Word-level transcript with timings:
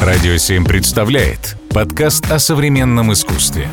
Радио 0.00 0.38
7 0.38 0.64
представляет 0.64 1.56
подкаст 1.74 2.32
о 2.32 2.38
современном 2.38 3.12
искусстве. 3.12 3.68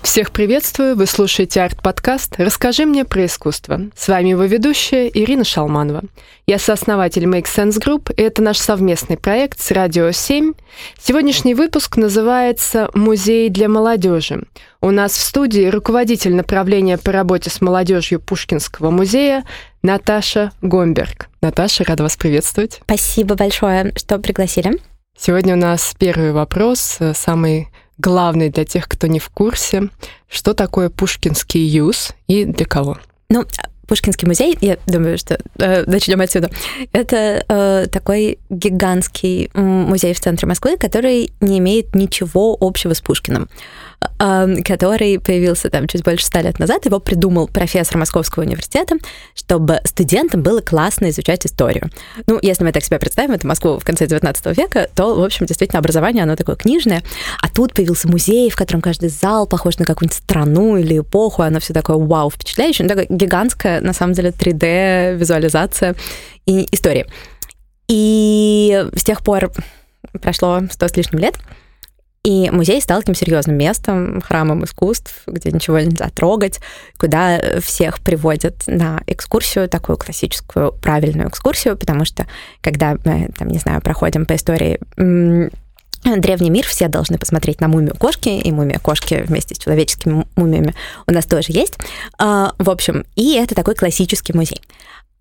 Всех 0.00 0.30
приветствую, 0.30 0.96
вы 0.96 1.04
слушаете 1.04 1.60
арт-подкаст 1.60 2.36
«Расскажи 2.38 2.86
мне 2.86 3.04
про 3.04 3.26
искусство». 3.26 3.82
С 3.94 4.08
вами 4.08 4.30
его 4.30 4.44
ведущая 4.44 5.10
Ирина 5.12 5.44
Шалманова. 5.44 6.00
Я 6.46 6.58
сооснователь 6.58 7.24
Make 7.24 7.44
Sense 7.44 7.78
Group, 7.78 8.10
и 8.14 8.22
это 8.22 8.40
наш 8.40 8.56
совместный 8.56 9.18
проект 9.18 9.60
с 9.60 9.70
Радио 9.70 10.12
7. 10.12 10.54
Сегодняшний 10.98 11.52
выпуск 11.52 11.98
называется 11.98 12.88
«Музей 12.94 13.50
для 13.50 13.68
молодежи». 13.68 14.44
У 14.80 14.90
нас 14.92 15.12
в 15.12 15.20
студии 15.20 15.66
руководитель 15.66 16.34
направления 16.34 16.96
по 16.96 17.12
работе 17.12 17.50
с 17.50 17.60
молодежью 17.60 18.18
Пушкинского 18.18 18.90
музея 18.90 19.44
Наташа 19.82 20.52
Гомберг. 20.62 21.28
Наташа, 21.42 21.84
рада 21.84 22.02
вас 22.02 22.16
приветствовать. 22.16 22.80
Спасибо 22.84 23.34
большое, 23.34 23.92
что 23.94 24.18
пригласили. 24.18 24.80
Сегодня 25.16 25.54
у 25.54 25.58
нас 25.58 25.94
первый 25.96 26.32
вопрос, 26.32 26.96
э, 26.98 27.14
самый 27.14 27.68
главный 27.98 28.50
для 28.50 28.64
тех, 28.64 28.88
кто 28.88 29.06
не 29.06 29.20
в 29.20 29.28
курсе. 29.28 29.88
Что 30.28 30.54
такое 30.54 30.90
Пушкинский 30.90 31.64
юз 31.64 32.12
и 32.26 32.44
для 32.44 32.66
кого? 32.66 32.98
Ну, 33.28 33.44
Пушкинский 33.86 34.26
музей, 34.26 34.58
я 34.60 34.76
думаю, 34.86 35.16
что 35.16 35.38
э, 35.58 35.84
начнем 35.86 36.20
отсюда. 36.20 36.50
Это 36.92 37.44
э, 37.48 37.86
такой 37.92 38.38
гигантский 38.50 39.50
музей 39.54 40.14
в 40.14 40.20
центре 40.20 40.48
Москвы, 40.48 40.76
который 40.76 41.32
не 41.40 41.58
имеет 41.58 41.94
ничего 41.94 42.56
общего 42.60 42.92
с 42.92 43.00
Пушкиным 43.00 43.48
который 44.18 45.18
появился 45.18 45.70
там 45.70 45.86
чуть 45.86 46.02
больше 46.02 46.26
ста 46.26 46.42
лет 46.42 46.58
назад. 46.58 46.86
Его 46.86 47.00
придумал 47.00 47.48
профессор 47.48 47.98
Московского 47.98 48.44
университета, 48.44 48.96
чтобы 49.34 49.80
студентам 49.84 50.42
было 50.42 50.60
классно 50.60 51.10
изучать 51.10 51.46
историю. 51.46 51.90
Ну, 52.26 52.38
если 52.42 52.64
мы 52.64 52.72
так 52.72 52.84
себя 52.84 52.98
представим, 52.98 53.32
это 53.32 53.46
Москву 53.46 53.78
в 53.78 53.84
конце 53.84 54.06
19 54.06 54.56
века, 54.56 54.88
то, 54.94 55.14
в 55.14 55.22
общем, 55.22 55.46
действительно, 55.46 55.78
образование, 55.78 56.22
оно 56.24 56.36
такое 56.36 56.56
книжное. 56.56 57.02
А 57.40 57.48
тут 57.48 57.74
появился 57.74 58.08
музей, 58.08 58.50
в 58.50 58.56
котором 58.56 58.80
каждый 58.80 59.08
зал 59.08 59.46
похож 59.46 59.78
на 59.78 59.84
какую-нибудь 59.84 60.16
страну 60.16 60.76
или 60.76 60.98
эпоху, 60.98 61.42
оно 61.42 61.60
все 61.60 61.72
такое 61.72 61.96
вау, 61.96 62.30
впечатляющее. 62.30 62.86
Ну, 62.86 62.88
такая 62.88 63.06
гигантская, 63.08 63.80
на 63.80 63.92
самом 63.92 64.14
деле, 64.14 64.30
3D-визуализация 64.30 65.96
и 66.46 66.66
истории. 66.72 67.06
И 67.88 68.86
с 68.94 69.04
тех 69.04 69.22
пор 69.22 69.52
прошло 70.20 70.62
сто 70.70 70.88
с 70.88 70.96
лишним 70.96 71.20
лет, 71.20 71.38
и 72.24 72.48
музей 72.50 72.80
стал 72.80 73.00
таким 73.00 73.14
серьезным 73.14 73.56
местом, 73.56 74.22
храмом 74.22 74.64
искусств, 74.64 75.22
где 75.26 75.52
ничего 75.52 75.78
нельзя 75.78 76.08
трогать, 76.08 76.58
куда 76.98 77.60
всех 77.60 78.00
приводят 78.00 78.64
на 78.66 79.02
экскурсию, 79.06 79.68
такую 79.68 79.98
классическую 79.98 80.72
правильную 80.72 81.28
экскурсию, 81.28 81.76
потому 81.76 82.06
что 82.06 82.26
когда 82.62 82.96
мы, 83.04 83.30
там, 83.38 83.48
не 83.48 83.58
знаю, 83.58 83.82
проходим 83.82 84.24
по 84.24 84.34
истории 84.34 84.80
Древний 86.04 86.50
мир, 86.50 86.66
все 86.66 86.88
должны 86.88 87.16
посмотреть 87.16 87.62
на 87.62 87.68
мумию 87.68 87.94
кошки, 87.96 88.28
и 88.28 88.52
мумия 88.52 88.78
кошки 88.78 89.24
вместе 89.26 89.54
с 89.54 89.58
человеческими 89.58 90.26
мумиями 90.36 90.74
у 91.06 91.12
нас 91.12 91.24
тоже 91.24 91.46
есть. 91.48 91.78
А, 92.18 92.52
в 92.58 92.68
общем, 92.68 93.06
и 93.16 93.36
это 93.36 93.54
такой 93.54 93.74
классический 93.74 94.34
музей. 94.34 94.60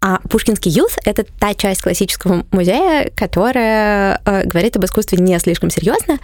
А 0.01 0.19
Пушкинский 0.29 0.69
юз— 0.71 0.97
это 1.05 1.23
та 1.39 1.53
часть 1.53 1.81
классического 1.81 2.45
музея, 2.51 3.09
которая 3.15 4.19
э, 4.25 4.43
говорит 4.43 4.75
об 4.75 4.83
искусстве 4.83 5.17
не 5.19 5.39
слишком 5.39 5.69
серьезно, 5.69 6.19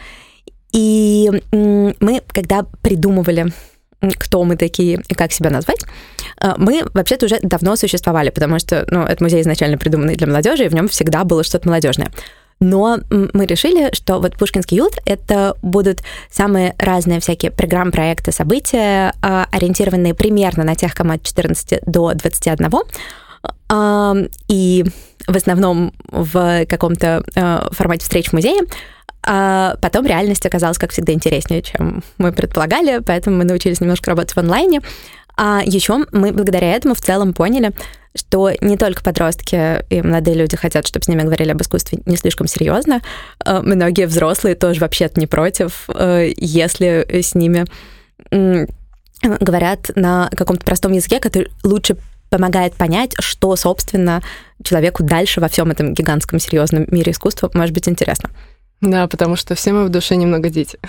и 0.71 1.31
мы, 1.51 2.21
когда 2.33 2.63
придумывали 2.81 3.51
кто 4.17 4.43
мы 4.43 4.55
такие 4.55 5.01
и 5.07 5.13
как 5.13 5.31
себя 5.31 5.49
назвать, 5.49 5.83
э, 6.41 6.53
мы 6.57 6.83
вообще-то 6.93 7.25
уже 7.25 7.39
давно 7.41 7.75
существовали, 7.75 8.29
потому 8.29 8.59
что 8.59 8.85
ну, 8.89 9.03
это 9.03 9.23
музей 9.23 9.41
изначально 9.41 9.77
придуманный 9.77 10.15
для 10.15 10.27
молодежи, 10.27 10.65
и 10.65 10.69
в 10.69 10.73
нем 10.73 10.87
всегда 10.87 11.23
было 11.23 11.43
что-то 11.43 11.67
молодежное. 11.67 12.11
Но 12.61 12.99
мы 13.09 13.45
решили, 13.45 13.93
что 13.93 14.19
вот 14.19 14.35
Пушкинский 14.37 14.77
ют— 14.77 14.97
это 15.05 15.55
будут 15.61 16.01
самые 16.29 16.75
разные 16.77 17.21
всякие 17.21 17.51
программы, 17.51 17.91
проекты, 17.91 18.31
события, 18.31 19.13
э, 19.21 19.45
ориентированные 19.51 20.13
примерно 20.13 20.63
на 20.63 20.75
тех, 20.75 20.93
кому 20.93 21.13
от 21.13 21.23
14 21.23 21.79
до 21.85 22.13
21, 22.13 22.69
э, 23.69 24.27
и 24.47 24.85
в 25.27 25.35
основном 25.35 25.93
в 26.09 26.65
каком-то 26.65 27.23
формате 27.71 28.03
встреч 28.03 28.29
в 28.29 28.33
музее, 28.33 28.61
а 29.23 29.75
потом 29.81 30.05
реальность 30.05 30.45
оказалась, 30.45 30.77
как 30.77 30.91
всегда, 30.91 31.13
интереснее, 31.13 31.61
чем 31.61 32.03
мы 32.17 32.31
предполагали, 32.31 32.99
поэтому 32.99 33.37
мы 33.37 33.43
научились 33.43 33.81
немножко 33.81 34.11
работать 34.11 34.35
в 34.35 34.39
онлайне. 34.39 34.81
А 35.35 35.61
еще 35.65 36.05
мы 36.11 36.31
благодаря 36.31 36.73
этому 36.73 36.95
в 36.95 37.01
целом 37.01 37.33
поняли, 37.33 37.71
что 38.15 38.51
не 38.61 38.75
только 38.75 39.03
подростки 39.03 39.83
и 39.89 40.01
молодые 40.01 40.35
люди 40.35 40.57
хотят, 40.57 40.87
чтобы 40.87 41.05
с 41.05 41.07
ними 41.07 41.21
говорили 41.21 41.51
об 41.51 41.61
искусстве 41.61 41.99
не 42.05 42.17
слишком 42.17 42.47
серьезно, 42.47 43.01
а 43.45 43.61
многие 43.61 44.07
взрослые 44.07 44.55
тоже 44.55 44.81
вообще-то 44.81 45.19
не 45.19 45.27
против, 45.27 45.89
э, 45.93 46.31
если 46.35 47.07
с 47.09 47.35
ними 47.35 47.65
говорят 49.21 49.91
на 49.95 50.29
каком-то 50.35 50.65
простом 50.65 50.93
языке, 50.93 51.19
который 51.19 51.51
лучше 51.63 51.97
помогает 52.29 52.75
понять, 52.75 53.13
что, 53.19 53.55
собственно, 53.55 54.21
человеку 54.63 55.03
дальше 55.03 55.41
во 55.41 55.47
всем 55.47 55.71
этом 55.71 55.93
гигантском 55.93 56.39
серьезном 56.39 56.85
мире 56.89 57.11
искусства 57.11 57.49
может 57.53 57.73
быть 57.73 57.87
интересно. 57.89 58.29
Да, 58.81 59.07
потому 59.07 59.35
что 59.35 59.55
все 59.55 59.73
мы 59.73 59.85
в 59.85 59.89
душе 59.89 60.15
немного 60.15 60.49
дети. 60.49 60.79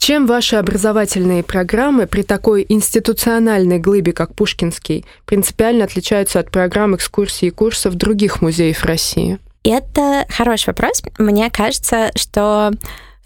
Чем 0.00 0.26
ваши 0.26 0.56
образовательные 0.56 1.42
программы 1.42 2.06
при 2.06 2.22
такой 2.22 2.64
институциональной 2.66 3.78
глыбе, 3.78 4.12
как 4.12 4.34
Пушкинский, 4.34 5.04
принципиально 5.26 5.84
отличаются 5.84 6.40
от 6.40 6.50
программ 6.50 6.96
экскурсий 6.96 7.48
и 7.48 7.50
курсов 7.50 7.96
других 7.96 8.40
музеев 8.40 8.82
России? 8.84 9.38
Это 9.62 10.24
хороший 10.30 10.68
вопрос. 10.68 11.02
Мне 11.18 11.50
кажется, 11.50 12.12
что 12.16 12.70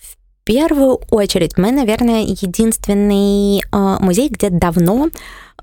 в 0.01 0.17
первую 0.45 1.01
очередь 1.11 1.57
мы, 1.57 1.71
наверное, 1.71 2.23
единственный 2.23 3.61
э, 3.61 3.97
музей, 4.01 4.29
где 4.29 4.51
давно 4.51 5.11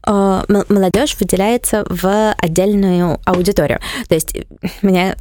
э, 0.08 0.44
молодежь 0.48 1.18
выделяется 1.20 1.86
в 1.90 2.34
отдельную 2.38 3.20
аудиторию. 3.26 3.82
То 4.08 4.16
есть 4.16 4.34
мне 4.82 5.18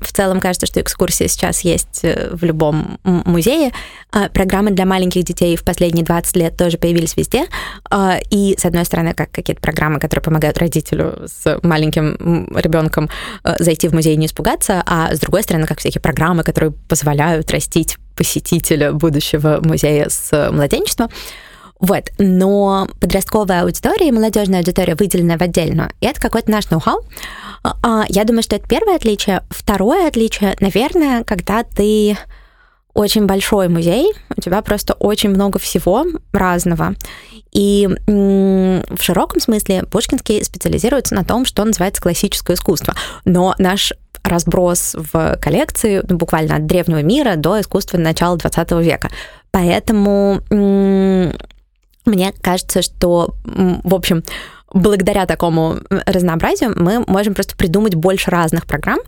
в 0.00 0.12
целом 0.12 0.40
кажется, 0.40 0.66
что 0.66 0.80
экскурсии 0.80 1.26
сейчас 1.26 1.60
есть 1.62 2.00
э, 2.02 2.30
в 2.32 2.44
любом 2.44 2.98
музее. 3.04 3.72
А 4.12 4.28
программы 4.28 4.70
для 4.70 4.86
маленьких 4.86 5.24
детей 5.24 5.56
в 5.56 5.64
последние 5.64 6.04
20 6.04 6.36
лет 6.36 6.56
тоже 6.56 6.78
появились 6.78 7.16
везде. 7.16 7.44
А, 7.90 8.18
и, 8.30 8.56
с 8.58 8.64
одной 8.64 8.84
стороны, 8.84 9.14
как 9.14 9.30
какие-то 9.30 9.60
программы, 9.60 10.00
которые 10.00 10.22
помогают 10.22 10.58
родителю 10.58 11.26
с 11.26 11.58
маленьким 11.62 12.48
ребенком 12.56 13.08
э, 13.44 13.54
зайти 13.58 13.88
в 13.88 13.92
музей 13.92 14.14
и 14.14 14.16
не 14.16 14.26
испугаться, 14.26 14.82
а 14.86 15.14
с 15.14 15.20
другой 15.20 15.42
стороны, 15.42 15.66
как 15.66 15.78
всякие 15.78 16.00
программы, 16.00 16.42
которые 16.42 16.72
позволяют 16.88 17.50
растить 17.50 17.96
посетителя 18.16 18.92
будущего 18.92 19.60
музея 19.62 20.08
с 20.08 20.50
младенчества. 20.50 21.08
Вот. 21.80 22.10
Но 22.18 22.88
подростковая 23.00 23.62
аудитория 23.62 24.08
и 24.08 24.12
молодежная 24.12 24.60
аудитория 24.60 24.94
выделена 24.94 25.38
в 25.38 25.42
отдельную. 25.42 25.90
И 26.00 26.06
это 26.06 26.20
какой-то 26.20 26.50
наш 26.50 26.70
ноу-хау. 26.70 27.02
А, 27.62 28.04
я 28.08 28.24
думаю, 28.24 28.42
что 28.42 28.56
это 28.56 28.68
первое 28.68 28.96
отличие. 28.96 29.42
Второе 29.50 30.06
отличие, 30.06 30.56
наверное, 30.60 31.24
когда 31.24 31.62
ты 31.62 32.16
очень 32.92 33.26
большой 33.26 33.68
музей, 33.68 34.12
у 34.36 34.40
тебя 34.40 34.62
просто 34.62 34.94
очень 34.94 35.30
много 35.30 35.58
всего 35.58 36.04
разного. 36.32 36.94
И 37.52 37.88
в 38.06 39.00
широком 39.00 39.40
смысле 39.40 39.84
Пушкинский 39.84 40.44
специализируется 40.44 41.14
на 41.14 41.24
том, 41.24 41.44
что 41.44 41.64
называется 41.64 42.02
классическое 42.02 42.56
искусство. 42.56 42.94
Но 43.24 43.54
наш 43.58 43.92
разброс 44.22 44.94
в 44.94 45.38
коллекции 45.40 46.02
ну, 46.06 46.16
буквально 46.16 46.56
от 46.56 46.66
древнего 46.66 47.02
мира 47.02 47.36
до 47.36 47.60
искусства 47.60 47.96
начала 47.98 48.36
20 48.36 48.70
века. 48.72 49.08
Поэтому 49.50 50.42
мне 52.04 52.32
кажется, 52.40 52.82
что, 52.82 53.34
в 53.44 53.94
общем, 53.94 54.22
благодаря 54.72 55.26
такому 55.26 55.78
разнообразию 56.06 56.72
мы 56.76 57.04
можем 57.06 57.34
просто 57.34 57.56
придумать 57.56 57.94
больше 57.94 58.30
разных 58.30 58.66
программ, 58.66 59.00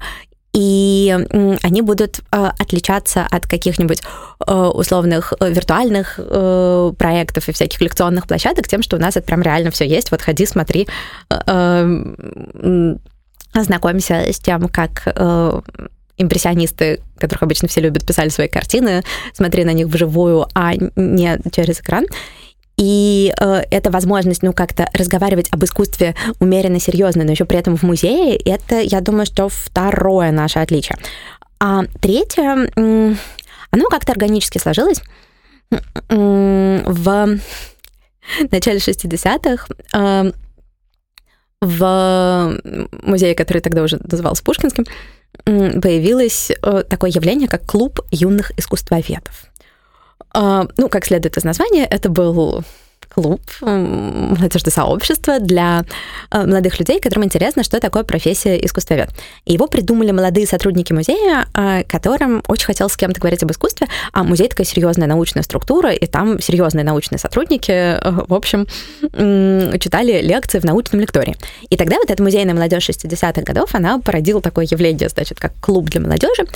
и 0.53 1.17
они 1.63 1.81
будут 1.81 2.19
э, 2.19 2.51
отличаться 2.59 3.27
от 3.31 3.47
каких-нибудь 3.47 4.03
э, 4.47 4.53
условных 4.53 5.33
э, 5.41 5.51
виртуальных 5.51 6.21
проектов 6.99 7.49
и 7.49 7.53
всяких 7.53 7.81
лекционных 7.81 8.27
площадок 8.27 8.69
тем, 8.69 8.83
что 8.83 8.97
у 8.97 9.01
нас 9.01 9.17
это 9.17 9.27
прям 9.27 9.41
реально 9.43 9.71
все 9.71 9.87
есть. 9.87 10.11
Вот 10.11 10.21
ходи, 10.21 10.45
смотри, 10.45 10.89
ознакомься 13.55 14.15
с 14.31 14.39
тем, 14.39 14.69
как 14.69 15.07
импрессионисты, 16.19 17.01
которых 17.19 17.43
обычно 17.43 17.69
все 17.69 17.81
любят, 17.81 18.07
писали 18.07 18.29
свои 18.29 18.49
картины, 18.49 19.03
смотри 19.33 19.65
на 19.65 19.73
них 19.73 19.87
вживую, 19.87 20.47
а 20.55 20.75
не 20.75 21.41
через 21.51 21.81
экран. 21.81 22.05
И 22.77 23.33
э, 23.39 23.63
это 23.71 23.91
возможность, 23.91 24.43
ну, 24.43 24.53
как-то 24.53 24.89
разговаривать 24.93 25.49
об 25.53 25.65
искусстве 25.65 26.15
умеренно 26.41 26.81
серьезно, 26.81 27.25
но 27.25 27.33
еще 27.33 27.45
при 27.45 27.59
этом 27.59 27.77
в 27.77 27.83
музее, 27.83 28.37
это, 28.37 28.81
я 28.81 29.01
думаю, 29.01 29.27
что 29.27 29.49
второе 29.49 30.33
наше 30.33 30.59
отличие. 30.59 30.97
А 31.61 31.85
третье, 32.01 32.71
оно 32.75 33.89
как-то 33.89 34.13
органически 34.13 34.59
сложилось. 34.59 35.03
В 36.09 37.39
начале 38.51 38.79
60-х 38.79 39.67
э, 39.95 40.33
в 41.61 42.61
музее, 43.03 43.35
который 43.35 43.61
тогда 43.61 43.83
уже 43.83 43.99
назывался 44.03 44.43
Пушкинским, 44.43 44.85
появилось 45.45 46.51
э, 46.51 46.83
такое 46.89 47.11
явление, 47.11 47.49
как 47.49 47.65
клуб 47.65 48.01
юных 48.11 48.53
искусствоведов. 48.59 49.47
А, 50.31 50.67
ну, 50.77 50.89
как 50.89 51.05
следует 51.05 51.37
из 51.37 51.45
названия, 51.45 51.85
это 51.85 52.09
был 52.09 52.65
клуб, 53.15 53.41
молодежное 53.61 54.73
сообщество 54.73 55.39
для 55.39 55.85
э, 56.31 56.47
молодых 56.47 56.79
людей, 56.79 57.01
которым 57.01 57.25
интересно, 57.25 57.63
что 57.63 57.79
такое 57.81 58.05
профессия 58.05 58.57
искусствовед. 58.65 59.11
Его 59.45 59.67
придумали 59.67 60.13
молодые 60.13 60.47
сотрудники 60.47 60.93
музея, 60.93 61.47
э, 61.55 61.85
которым 61.85 62.43
очень 62.49 62.67
хотелось 62.67 62.93
с 62.93 62.97
кем-то 62.97 63.21
говорить 63.21 63.43
об 63.43 63.51
искусстве, 63.51 63.89
а 64.13 64.25
музей 64.25 64.49
такая 64.49 64.67
серьезная 64.67 65.07
научная 65.07 65.43
структура, 65.43 65.93
и 65.93 66.07
там 66.07 66.41
серьезные 66.41 66.85
научные 66.85 67.19
сотрудники, 67.19 67.71
э, 67.71 67.99
в 68.27 68.35
общем, 68.35 68.67
читали 69.79 70.23
лекции 70.23 70.59
в 70.59 70.65
научном 70.65 71.01
лектории. 71.01 71.37
И 71.69 71.77
тогда 71.77 71.97
вот 71.99 72.11
эта 72.11 72.23
музейная 72.23 72.55
молодежь 72.55 72.89
60-х 72.89 73.43
годов, 73.43 73.75
она 73.75 73.99
породила 73.99 74.41
такое 74.41 74.67
явление, 74.71 75.09
значит, 75.09 75.39
как 75.39 75.53
клуб 75.61 75.91
для 75.91 76.01
молодежи. 76.01 76.47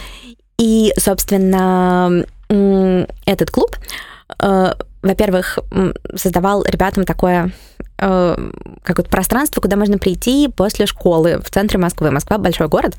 И, 0.58 0.92
собственно, 0.96 2.24
этот 2.48 3.50
клуб 3.50 3.76
во-первых, 5.06 5.58
создавал 6.14 6.64
ребятам 6.64 7.04
такое 7.04 7.52
э, 7.98 8.50
как 8.82 8.98
вот 8.98 9.08
пространство, 9.08 9.60
куда 9.60 9.76
можно 9.76 9.98
прийти 9.98 10.48
после 10.48 10.86
школы 10.86 11.40
в 11.42 11.50
центре 11.50 11.78
Москвы. 11.78 12.10
Москва 12.10 12.38
большой 12.38 12.68
город, 12.68 12.96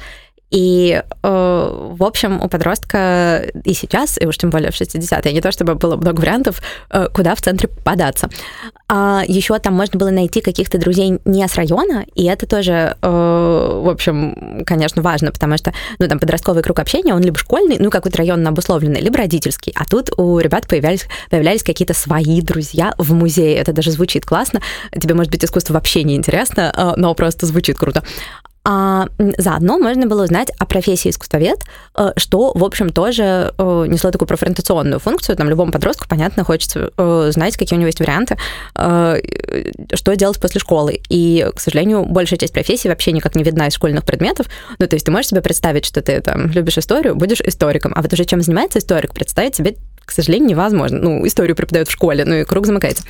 и, 0.49 1.03
э, 1.23 1.91
в 1.97 2.03
общем, 2.03 2.41
у 2.41 2.47
подростка 2.47 3.43
и 3.65 3.73
сейчас, 3.73 4.17
и 4.19 4.25
уж 4.25 4.37
тем 4.37 4.49
более 4.49 4.71
в 4.71 4.75
60-е, 4.75 5.33
не 5.33 5.41
то 5.41 5.51
чтобы 5.51 5.75
было 5.75 5.97
много 5.97 6.21
вариантов, 6.21 6.61
э, 6.89 7.07
куда 7.13 7.35
в 7.35 7.41
центре 7.41 7.67
податься. 7.67 8.29
А 8.87 9.23
еще 9.27 9.59
там 9.59 9.73
можно 9.73 9.99
было 9.99 10.09
найти 10.09 10.39
каких-то 10.39 10.77
друзей 10.77 11.19
не 11.25 11.45
с 11.45 11.55
района, 11.55 12.05
и 12.15 12.23
это 12.25 12.47
тоже, 12.47 12.95
э, 13.01 13.07
в 13.83 13.89
общем, 13.89 14.63
конечно, 14.65 15.01
важно, 15.01 15.31
потому 15.31 15.57
что, 15.57 15.73
ну, 15.99 16.07
там, 16.07 16.19
подростковый 16.19 16.63
круг 16.63 16.79
общения, 16.79 17.13
он 17.13 17.21
либо 17.21 17.37
школьный, 17.37 17.77
ну, 17.79 17.89
какой-то 17.89 18.19
районно 18.19 18.49
обусловленный, 18.49 19.01
либо 19.01 19.17
родительский. 19.17 19.73
А 19.75 19.83
тут 19.83 20.11
у 20.17 20.39
ребят 20.39 20.65
появлялись, 20.67 21.07
появлялись 21.29 21.63
какие-то 21.63 21.93
свои 21.93 22.41
друзья 22.41 22.93
в 22.97 23.13
музее. 23.13 23.57
Это 23.57 23.73
даже 23.73 23.91
звучит 23.91 24.25
классно. 24.25 24.61
Тебе, 24.93 25.13
может 25.13 25.31
быть, 25.31 25.43
искусство 25.43 25.73
вообще 25.73 26.03
не 26.03 26.15
интересно, 26.15 26.93
но 26.95 27.13
просто 27.13 27.45
звучит 27.45 27.77
круто. 27.77 28.03
А 28.69 29.07
заодно 29.37 29.79
можно 29.79 30.07
было 30.07 30.25
узнать 30.25 30.49
о 30.59 30.65
профессии 30.65 31.09
искусствовед, 31.09 31.59
э, 31.97 32.11
что, 32.17 32.51
в 32.53 32.65
общем, 32.65 32.89
тоже 32.89 33.53
э, 33.57 33.85
несло 33.87 34.11
такую 34.11 34.27
профориентационную 34.27 34.99
функцию. 34.99 35.37
Там 35.37 35.47
любому 35.47 35.71
подростку, 35.71 36.05
понятно, 36.09 36.43
хочется 36.43 36.91
э, 36.97 37.29
знать, 37.31 37.55
какие 37.55 37.77
у 37.77 37.79
него 37.79 37.87
есть 37.87 38.01
варианты, 38.01 38.35
что 38.75 40.15
делать 40.15 40.41
после 40.41 40.59
школы. 40.59 40.99
И, 41.07 41.47
к 41.55 41.61
сожалению, 41.61 42.03
большая 42.03 42.37
часть 42.37 42.51
профессии 42.51 42.89
вообще 42.89 43.13
никак 43.13 43.35
не 43.35 43.43
видна 43.43 43.67
из 43.67 43.73
школьных 43.73 44.03
предметов. 44.03 44.47
Ну, 44.79 44.87
то 44.87 44.97
есть 44.97 45.05
ты 45.05 45.11
можешь 45.13 45.29
себе 45.29 45.41
представить, 45.41 45.85
что 45.85 46.01
ты 46.01 46.19
там 46.19 46.47
любишь 46.51 46.77
историю, 46.77 47.15
будешь 47.15 47.39
историком, 47.39 47.93
а 47.95 48.01
вот 48.01 48.11
уже 48.11 48.25
чем 48.25 48.41
занимается 48.41 48.79
историк, 48.79 49.13
представить 49.13 49.55
себе 49.55 49.77
к 50.03 50.11
сожалению, 50.11 50.49
невозможно. 50.49 50.99
Ну, 50.99 51.27
историю 51.27 51.55
преподают 51.55 51.89
в 51.89 51.91
школе, 51.91 52.23
ну 52.23 52.35
и 52.35 52.43
круг 52.45 52.65
замыкается. 52.65 53.03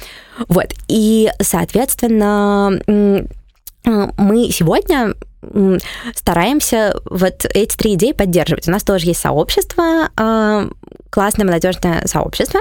Вот. 0.48 0.74
И, 0.88 1.30
соответственно, 1.40 2.82
мы 3.84 4.52
сегодня 4.52 5.14
стараемся 6.14 6.96
вот 7.06 7.46
эти 7.54 7.76
три 7.78 7.94
идеи 7.94 8.12
поддерживать. 8.12 8.68
У 8.68 8.72
нас 8.72 8.84
тоже 8.84 9.06
есть 9.06 9.20
сообщество, 9.20 10.10
а, 10.16 10.68
классное 11.10 11.46
молодежное 11.46 12.06
сообщество. 12.06 12.60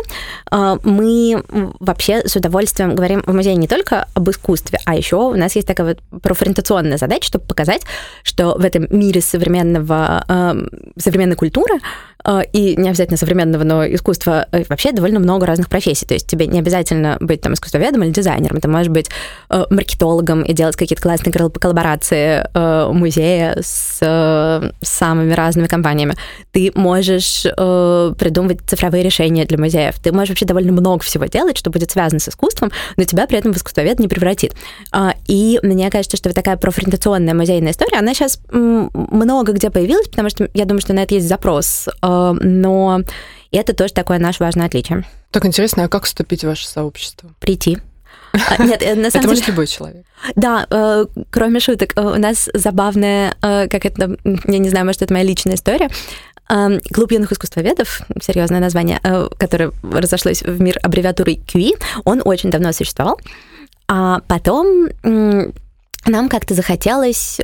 А, 0.51 0.79
мы 0.83 1.43
вообще 1.81 2.27
с 2.27 2.37
удовольствием 2.37 2.95
говорим 2.95 3.23
в 3.27 3.33
музее 3.33 3.57
не 3.57 3.69
только 3.69 4.09
об 4.15 4.31
искусстве, 4.31 4.79
а 4.85 4.95
еще 4.95 5.17
у 5.17 5.35
нас 5.35 5.57
есть 5.57 5.67
такая 5.67 5.89
вот 5.95 6.23
профориентационная 6.23 6.99
задача, 6.99 7.27
чтобы 7.27 7.47
показать, 7.47 7.83
что 8.23 8.57
в 8.57 8.65
этом 8.65 8.87
мире 8.91 9.21
современного, 9.21 10.25
а, 10.29 10.57
современной 10.99 11.37
культуры 11.37 11.81
и 12.53 12.77
не 12.77 12.89
обязательно 12.89 13.17
современного, 13.17 13.63
но 13.65 13.87
искусства 13.87 14.47
э, 14.51 14.65
вообще 14.69 14.93
довольно 14.93 15.21
много 15.21 15.47
разных 15.47 15.69
профессий. 15.69 16.07
То 16.07 16.15
есть 16.15 16.27
тебе 16.27 16.47
не 16.47 16.59
обязательно 16.59 17.17
быть 17.21 17.41
там 17.41 17.55
искусствоведом 17.55 18.03
или 18.03 18.11
дизайнером, 18.11 18.61
ты 18.61 18.69
можешь 18.69 18.89
быть 18.89 19.09
э, 19.49 19.65
маркетологом 19.71 20.43
и 20.43 20.53
делать 20.53 20.77
какие-то 20.77 21.03
классные 21.03 21.33
коллаборации 21.33 22.47
э, 22.53 22.91
музея 22.93 23.57
с, 23.61 24.73
самыми 24.83 25.33
разными 25.33 25.67
компаниями. 25.67 26.15
Ты 26.53 26.73
можешь 26.75 27.43
придумывать 27.43 28.61
цифровые 28.67 29.03
решения 29.03 29.45
для 29.45 29.59
музеев. 29.59 29.99
Ты 30.01 30.13
можешь 30.13 30.31
вообще 30.31 30.47
довольно 30.47 30.73
много 30.73 31.03
всего 31.05 31.27
делать, 31.27 31.57
что 31.57 31.71
будет 31.71 31.91
связано 31.91 32.19
с 32.21 32.29
искусством, 32.29 32.71
но 32.97 33.05
тебя 33.05 33.27
при 33.27 33.39
этом 33.39 33.53
в 33.53 33.57
искусствовед 33.57 33.99
не 33.99 34.09
превратит. 34.09 34.55
А, 34.93 35.15
и 35.27 35.59
мне 35.63 35.91
кажется, 35.91 36.17
что 36.17 36.29
вот 36.29 36.35
такая 36.35 36.57
профориентационная 36.57 37.35
музейная 37.35 37.73
история, 37.73 37.99
она 37.99 38.15
сейчас 38.15 38.41
много 38.51 39.53
где 39.53 39.71
появилась, 39.71 40.09
потому 40.09 40.31
что 40.31 40.49
я 40.55 40.65
думаю, 40.65 40.81
что 40.81 40.93
на 40.93 41.01
это 41.01 41.15
есть 41.15 41.29
запрос. 41.29 41.89
Э, 42.03 42.16
но 42.41 43.03
это 43.53 43.75
тоже 43.75 43.95
такое 43.95 44.19
наше 44.19 44.43
важное 44.43 44.67
отличие. 44.67 45.05
Так 45.31 45.45
интересно, 45.45 45.85
а 45.85 45.89
как 45.89 46.05
вступить 46.05 46.43
в 46.43 46.47
ваше 46.47 46.67
сообщество? 46.67 47.31
Прийти. 47.41 47.79
А, 48.33 48.63
нет, 48.63 48.83
э, 48.83 48.95
на 48.95 49.11
самом 49.11 49.11
это 49.11 49.21
деле... 49.21 49.29
может 49.29 49.49
любой 49.49 49.67
человек. 49.67 50.05
Да, 50.35 50.67
э, 50.71 51.07
кроме 51.31 51.61
шуток, 51.61 51.93
э, 51.97 52.01
у 52.01 52.19
нас 52.19 52.49
забавная, 52.55 53.35
как 53.41 53.85
это, 53.85 54.17
я 54.25 54.59
не 54.59 54.69
знаю, 54.69 54.87
может, 54.87 55.03
это 55.03 55.13
моя 55.13 55.25
личная 55.25 55.55
история. 55.55 55.91
Клуб 56.93 57.11
юных 57.11 57.33
искусствоведов, 57.33 58.03
серьезное 58.23 58.61
название, 58.61 59.01
которое 59.37 59.73
разошлось 59.83 60.43
в 60.43 60.61
мир 60.61 60.79
аббревиатурой 60.81 61.41
QE, 61.45 61.73
он 62.05 62.23
очень 62.25 62.51
давно 62.51 62.73
существовал. 62.73 63.19
А 63.89 64.21
потом 64.29 64.89
нам 66.07 66.29
как-то 66.29 66.55
захотелось 66.55 67.41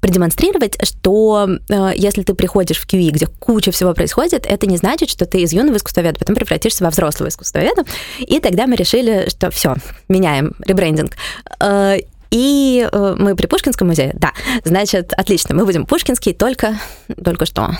продемонстрировать, 0.00 0.76
что 0.84 1.48
э, 1.68 1.90
если 1.96 2.22
ты 2.22 2.34
приходишь 2.34 2.78
в 2.78 2.86
QE, 2.86 3.10
где 3.10 3.26
куча 3.26 3.70
всего 3.70 3.94
происходит, 3.94 4.46
это 4.46 4.66
не 4.66 4.76
значит, 4.76 5.10
что 5.10 5.26
ты 5.26 5.40
из 5.40 5.52
юного 5.52 5.76
искусствоведа 5.76 6.18
потом 6.18 6.36
превратишься 6.36 6.84
во 6.84 6.90
взрослого 6.90 7.28
искусствоведа. 7.28 7.84
И 8.20 8.40
тогда 8.40 8.66
мы 8.66 8.76
решили, 8.76 9.28
что 9.28 9.50
все, 9.50 9.76
меняем, 10.08 10.54
ребрендинг. 10.60 11.16
Э, 11.60 11.98
и 12.30 12.88
э, 12.90 13.14
мы 13.18 13.36
при 13.36 13.46
Пушкинском 13.46 13.88
музее, 13.88 14.12
да, 14.14 14.32
значит, 14.64 15.12
отлично, 15.12 15.54
мы 15.54 15.64
будем 15.64 15.86
Пушкинский 15.86 16.34
только, 16.34 16.78
только 17.24 17.46
что, 17.46 17.70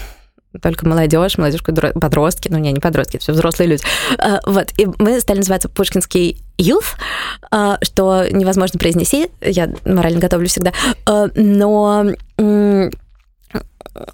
только 0.60 0.86
молодежь, 0.86 1.38
молодежь, 1.38 1.62
подростки, 1.62 2.48
ну 2.50 2.58
не, 2.58 2.72
не 2.72 2.80
подростки, 2.80 3.16
это 3.16 3.22
все 3.22 3.32
взрослые 3.32 3.68
люди. 3.68 3.82
А, 4.18 4.40
вот, 4.46 4.72
и 4.76 4.86
мы 4.98 5.20
стали 5.20 5.38
называться 5.38 5.68
Пушкинский 5.68 6.42
youth, 6.58 6.96
а, 7.50 7.78
что 7.82 8.26
невозможно 8.30 8.78
произнести, 8.78 9.30
я 9.40 9.70
морально 9.84 10.20
готовлю 10.20 10.48
всегда, 10.48 10.72
а, 11.06 11.28
но 11.34 12.12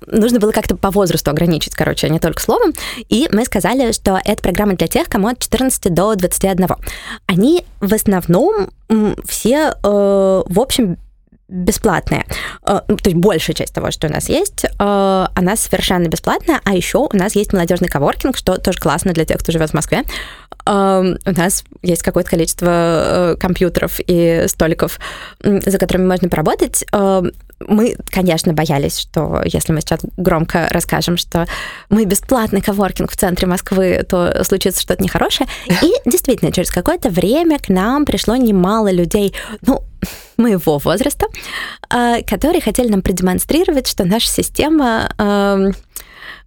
нужно 0.07 0.39
было 0.39 0.53
как-то 0.53 0.77
по 0.77 0.91
возрасту 0.91 1.31
ограничить, 1.31 1.75
короче, 1.75 2.07
а 2.07 2.11
не 2.11 2.21
только 2.21 2.41
словом. 2.41 2.73
И 3.09 3.29
мы 3.33 3.45
сказали, 3.45 3.93
что 3.93 4.21
это 4.25 4.43
программа 4.43 4.75
для 4.75 4.87
тех, 4.87 5.09
кому 5.09 5.29
от 5.29 5.41
14 5.41 5.93
до 5.93 6.15
21. 6.15 6.69
Они 7.27 7.65
в 7.81 7.93
основном 7.93 8.71
все, 9.27 9.75
э, 9.83 10.43
в 10.47 10.61
общем, 10.61 10.99
бесплатная. 11.53 12.25
Э, 12.67 12.81
ну, 12.89 12.97
то 12.97 13.11
есть 13.11 13.17
большая 13.17 13.55
часть 13.55 13.75
того, 13.75 13.91
что 13.91 14.09
у 14.09 14.11
нас 14.11 14.29
есть, 14.29 14.65
э, 14.65 14.69
она 14.79 15.57
совершенно 15.57 16.09
бесплатная, 16.09 16.61
а 16.65 16.75
еще 16.75 16.99
у 16.99 17.17
нас 17.17 17.37
есть 17.37 17.53
молодежный 17.53 17.89
коворкинг, 17.89 18.37
что 18.37 18.57
тоже 18.57 18.79
классно 18.79 19.13
для 19.13 19.25
тех, 19.25 19.39
кто 19.39 19.53
живет 19.53 19.71
в 19.71 19.75
Москве. 19.75 20.03
Э, 20.67 21.15
у 21.25 21.31
нас 21.31 21.65
есть 21.83 22.03
какое-то 22.03 22.31
количество 22.31 23.37
компьютеров 23.39 24.01
и 24.07 24.45
столиков, 24.47 24.99
за 25.41 25.79
которыми 25.79 26.07
можно 26.07 26.29
поработать. 26.29 26.85
Мы, 27.69 27.97
конечно, 28.07 28.53
боялись, 28.53 28.99
что 28.99 29.43
если 29.45 29.73
мы 29.73 29.81
сейчас 29.81 30.01
громко 30.17 30.69
расскажем, 30.71 31.17
что 31.17 31.47
мы 31.89 32.05
бесплатный 32.05 32.61
коворкинг 32.61 33.11
в 33.11 33.17
центре 33.17 33.47
Москвы, 33.47 34.05
то 34.09 34.45
случится 34.45 34.81
что-то 34.81 35.03
нехорошее. 35.03 35.49
И 35.83 35.93
действительно, 36.09 36.53
через 36.53 36.71
какое-то 36.71 37.11
время 37.11 37.59
к 37.59 37.69
нам 37.69 38.05
пришло 38.05 38.37
немало 38.37 38.91
людей, 38.91 39.35
ну, 39.63 39.83
моего 40.37 40.79
возраста, 40.79 41.27
а, 41.89 42.23
которые 42.23 42.61
хотели 42.61 42.89
нам 42.89 43.03
продемонстрировать, 43.03 43.87
что 43.87 44.05
наша 44.05 44.29
система 44.29 45.11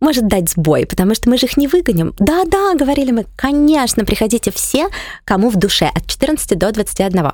может 0.06 0.28
дать 0.28 0.50
сбой, 0.50 0.86
потому 0.86 1.16
что 1.16 1.30
мы 1.30 1.38
же 1.38 1.48
их 1.48 1.58
не 1.58 1.68
выгоним. 1.68 2.14
Да-да, 2.20 2.76
говорили 2.76 3.12
мы, 3.12 3.26
конечно, 3.36 4.06
приходите 4.06 4.52
все, 4.52 4.88
кому 5.26 5.50
в 5.50 5.56
душе, 5.56 5.90
от 5.94 6.06
14 6.06 6.58
до 6.58 6.72
21. 6.72 7.32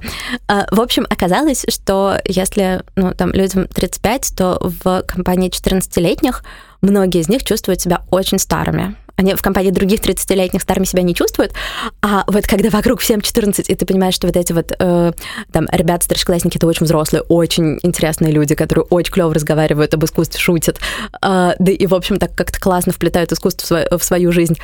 А, 0.48 0.68
в 0.72 0.80
общем, 0.80 1.06
оказалось, 1.10 1.66
что 1.68 2.18
если 2.26 2.84
ну, 2.96 3.14
там, 3.14 3.32
людям 3.34 3.68
35, 3.68 4.34
то 4.38 4.58
в 4.62 5.04
компании 5.06 5.50
14-летних 5.50 6.44
многие 6.82 7.20
из 7.20 7.28
них 7.28 7.44
чувствуют 7.44 7.82
себя 7.82 8.04
очень 8.10 8.40
старыми. 8.40 8.96
Они 9.22 9.36
в 9.36 9.42
компании 9.44 9.70
других 9.70 10.00
30-летних 10.00 10.64
старыми 10.64 10.86
себя 10.86 11.04
не 11.04 11.14
чувствуют, 11.14 11.54
а 12.02 12.24
вот 12.26 12.48
когда 12.48 12.72
вокруг 12.72 13.02
всем 13.02 13.22
14, 13.22 13.70
и 13.70 13.76
ты 13.76 13.86
понимаешь, 13.86 14.16
что 14.16 14.26
вот 14.26 14.36
эти 14.36 14.52
вот 14.52 14.74
э, 14.80 15.12
там 15.52 15.68
ребята, 15.72 16.06
старшеклассники, 16.06 16.58
это 16.58 16.66
очень 16.66 16.86
взрослые, 16.86 17.22
очень 17.22 17.78
интересные 17.84 18.32
люди, 18.32 18.56
которые 18.56 18.84
очень 18.86 19.14
клево 19.14 19.32
разговаривают 19.32 19.94
об 19.94 20.04
искусстве, 20.04 20.40
шутят, 20.40 20.80
э, 21.22 21.54
да 21.60 21.72
и, 21.72 21.86
в 21.86 21.94
общем, 21.94 22.18
так 22.18 22.34
как-то 22.34 22.60
классно 22.60 22.94
вплетают 22.94 23.32
искусство 23.32 23.64
в 23.64 23.68
свою, 23.68 23.88
в 24.00 24.04
свою 24.04 24.32
жизнь. 24.32 24.58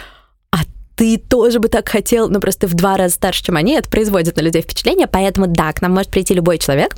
А 0.50 0.62
ты 0.96 1.20
тоже 1.20 1.60
бы 1.60 1.68
так 1.68 1.88
хотел, 1.88 2.28
но 2.28 2.40
просто 2.40 2.66
в 2.66 2.74
два 2.74 2.98
раза 2.98 3.14
старше, 3.14 3.44
чем 3.44 3.58
они, 3.58 3.76
это 3.76 3.88
производит 3.88 4.38
на 4.38 4.42
людей 4.42 4.64
впечатление, 4.64 5.06
поэтому 5.06 5.46
да, 5.46 5.72
к 5.72 5.84
нам 5.84 5.94
может 5.94 6.10
прийти 6.10 6.34
любой 6.34 6.58
человек, 6.58 6.96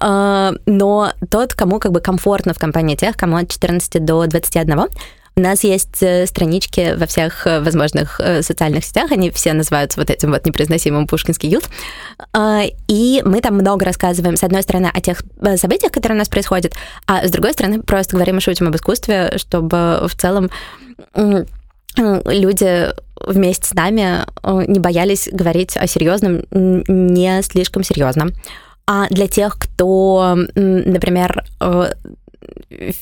но 0.00 1.12
тот, 1.30 1.52
кому 1.52 1.78
как 1.78 1.92
бы 1.92 2.00
комфортно 2.00 2.54
в 2.54 2.58
компании 2.58 2.96
тех, 2.96 3.16
кому 3.16 3.36
от 3.36 3.50
14 3.50 4.02
до 4.02 4.26
21, 4.26 4.88
у 5.36 5.40
нас 5.40 5.64
есть 5.64 6.02
э, 6.02 6.26
странички 6.26 6.94
во 6.96 7.06
всех 7.06 7.46
э, 7.46 7.60
возможных 7.60 8.20
э, 8.20 8.42
социальных 8.42 8.84
сетях, 8.84 9.10
они 9.12 9.30
все 9.30 9.52
называются 9.52 9.98
вот 9.98 10.10
этим 10.10 10.30
вот 10.30 10.44
непроизносимым 10.44 11.06
пушкинский 11.06 11.48
ют. 11.48 11.64
А, 12.32 12.62
и 12.88 13.22
мы 13.24 13.40
там 13.40 13.54
много 13.54 13.84
рассказываем, 13.84 14.36
с 14.36 14.44
одной 14.44 14.62
стороны, 14.62 14.90
о 14.92 15.00
тех 15.00 15.22
событиях, 15.56 15.92
которые 15.92 16.16
у 16.16 16.18
нас 16.18 16.28
происходят, 16.28 16.74
а 17.06 17.26
с 17.26 17.30
другой 17.30 17.52
стороны, 17.52 17.80
просто 17.82 18.16
говорим 18.16 18.38
и 18.38 18.40
шутим 18.40 18.68
об 18.68 18.76
искусстве, 18.76 19.32
чтобы 19.36 20.06
в 20.06 20.14
целом 20.14 20.50
люди 21.96 22.88
вместе 23.26 23.66
с 23.66 23.74
нами 23.74 24.24
не 24.70 24.78
боялись 24.78 25.28
говорить 25.32 25.76
о 25.76 25.86
серьезном 25.86 26.44
не 26.50 27.42
слишком 27.42 27.82
серьезно. 27.82 28.28
А 28.86 29.06
для 29.08 29.28
тех, 29.28 29.56
кто, 29.56 30.36
например, 30.54 31.44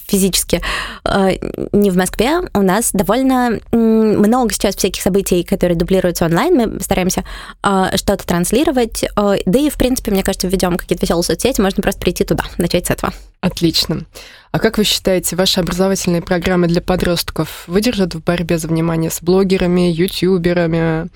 физически 0.06 0.60
э, 1.04 1.30
не 1.72 1.90
в 1.90 1.96
Москве, 1.96 2.40
у 2.54 2.62
нас 2.62 2.90
довольно 2.92 3.60
много 3.72 4.52
сейчас 4.52 4.76
всяких 4.76 5.02
событий, 5.02 5.44
которые 5.44 5.76
дублируются 5.76 6.24
онлайн. 6.24 6.54
Мы 6.54 6.80
стараемся 6.80 7.24
э, 7.62 7.96
что-то 7.96 8.26
транслировать. 8.26 9.04
Э, 9.04 9.36
да 9.44 9.58
и, 9.58 9.70
в 9.70 9.76
принципе, 9.76 10.10
мне 10.10 10.22
кажется, 10.22 10.48
введем 10.48 10.76
какие-то 10.76 11.04
веселые 11.04 11.24
соцсети, 11.24 11.60
можно 11.60 11.82
просто 11.82 12.00
прийти 12.00 12.24
туда, 12.24 12.44
начать 12.56 12.86
с 12.86 12.90
этого. 12.90 13.12
Отлично. 13.40 14.04
А 14.50 14.58
как 14.58 14.78
вы 14.78 14.84
считаете, 14.84 15.36
ваши 15.36 15.60
образовательные 15.60 16.22
программы 16.22 16.66
для 16.66 16.80
подростков 16.80 17.64
выдержат 17.66 18.14
в 18.14 18.22
борьбе 18.22 18.58
за 18.58 18.68
внимание 18.68 19.10
с 19.10 19.22
блогерами, 19.22 19.92
ютуберами, 19.92 21.08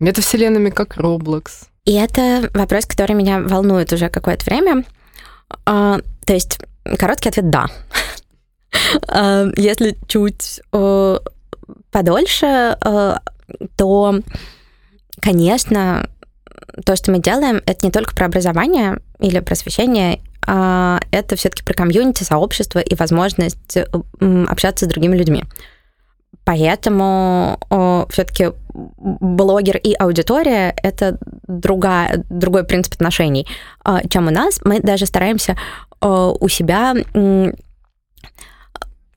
метавселенными, 0.00 0.70
как 0.70 0.98
Roblox? 0.98 1.44
И 1.84 1.94
это 1.94 2.50
вопрос, 2.52 2.86
который 2.86 3.14
меня 3.14 3.40
волнует 3.40 3.92
уже 3.92 4.08
какое-то 4.08 4.44
время. 4.44 4.84
То 5.64 6.02
есть 6.28 6.58
Короткий 6.84 7.28
ответ– 7.28 7.50
да. 7.50 7.66
А, 9.08 9.46
если 9.56 9.96
чуть 10.08 10.60
подольше, 11.90 12.76
то, 13.76 14.14
конечно, 15.20 16.08
то, 16.84 16.96
что 16.96 17.10
мы 17.10 17.18
делаем, 17.18 17.62
это 17.66 17.86
не 17.86 17.92
только 17.92 18.14
про 18.14 18.26
образование 18.26 19.00
или 19.18 19.40
просвещение, 19.40 20.20
а 20.46 21.00
это 21.10 21.36
все-таки 21.36 21.62
про 21.62 21.74
комьюнити, 21.74 22.22
сообщество 22.22 22.78
и 22.78 22.94
возможность 22.94 23.76
общаться 24.48 24.84
с 24.86 24.88
другими 24.88 25.16
людьми. 25.16 25.44
Поэтому 26.50 27.60
все-таки 28.10 28.48
блогер 28.98 29.76
и 29.76 29.94
аудитория— 29.94 30.74
это 30.82 31.16
другая, 31.46 32.24
другой 32.28 32.64
принцип 32.64 32.94
отношений, 32.94 33.46
а, 33.84 34.00
чем 34.08 34.26
у 34.26 34.30
нас. 34.32 34.58
Мы 34.64 34.80
даже 34.80 35.06
стараемся 35.06 35.56
у 36.00 36.48
себя 36.48 36.94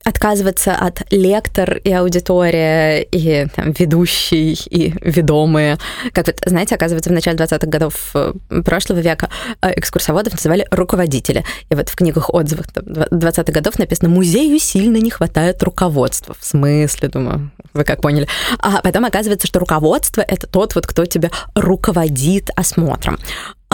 отказываться 0.04 0.74
от 0.74 1.02
лектор 1.10 1.78
и 1.78 1.90
аудитория, 1.92 3.00
и 3.00 3.46
там, 3.54 3.72
ведущий, 3.72 4.52
и 4.52 4.94
ведомые. 5.00 5.78
Как 6.12 6.26
вот, 6.26 6.40
знаете, 6.44 6.74
оказывается, 6.74 7.10
в 7.10 7.12
начале 7.12 7.36
20-х 7.38 7.66
годов 7.66 8.10
э, 8.14 8.32
прошлого 8.64 9.00
века 9.00 9.30
э, 9.62 9.72
экскурсоводов 9.76 10.34
называли 10.34 10.66
руководители. 10.70 11.44
И 11.70 11.74
вот 11.74 11.88
в 11.88 11.96
книгах 11.96 12.32
отзывах 12.32 12.66
20-х 12.66 13.52
годов 13.52 13.78
написано 13.78 14.10
«Музею 14.10 14.58
сильно 14.58 14.98
не 14.98 15.10
хватает 15.10 15.62
руководства». 15.62 16.36
В 16.38 16.44
смысле, 16.44 17.08
думаю, 17.08 17.50
вы 17.72 17.84
как 17.84 18.02
поняли. 18.02 18.28
А 18.58 18.82
потом 18.82 19.06
оказывается, 19.06 19.46
что 19.46 19.58
руководство— 19.58 20.20
это 20.28 20.46
тот 20.46 20.74
вот, 20.74 20.86
кто 20.86 21.06
тебя 21.06 21.30
руководит 21.54 22.50
осмотром. 22.56 23.18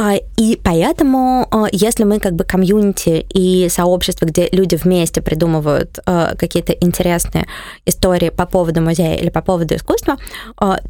А, 0.01 0.15
и 0.39 0.57
поэтому, 0.57 1.47
а, 1.51 1.67
если 1.73 2.05
мы 2.05 2.21
как 2.21 2.33
бы 2.33 2.45
комьюнити 2.45 3.27
и 3.29 3.69
сообщество, 3.69 4.25
где 4.25 4.49
люди 4.51 4.77
вместе 4.77 5.21
придумывают 5.21 5.99
а, 6.07 6.35
какие-то 6.37 6.73
интересные 6.73 7.47
истории 7.85 8.31
по 8.31 8.47
поводу 8.47 8.81
музея 8.81 9.17
или 9.17 9.29
по 9.29 9.43
поводу 9.43 9.75
искусства, 9.75 10.17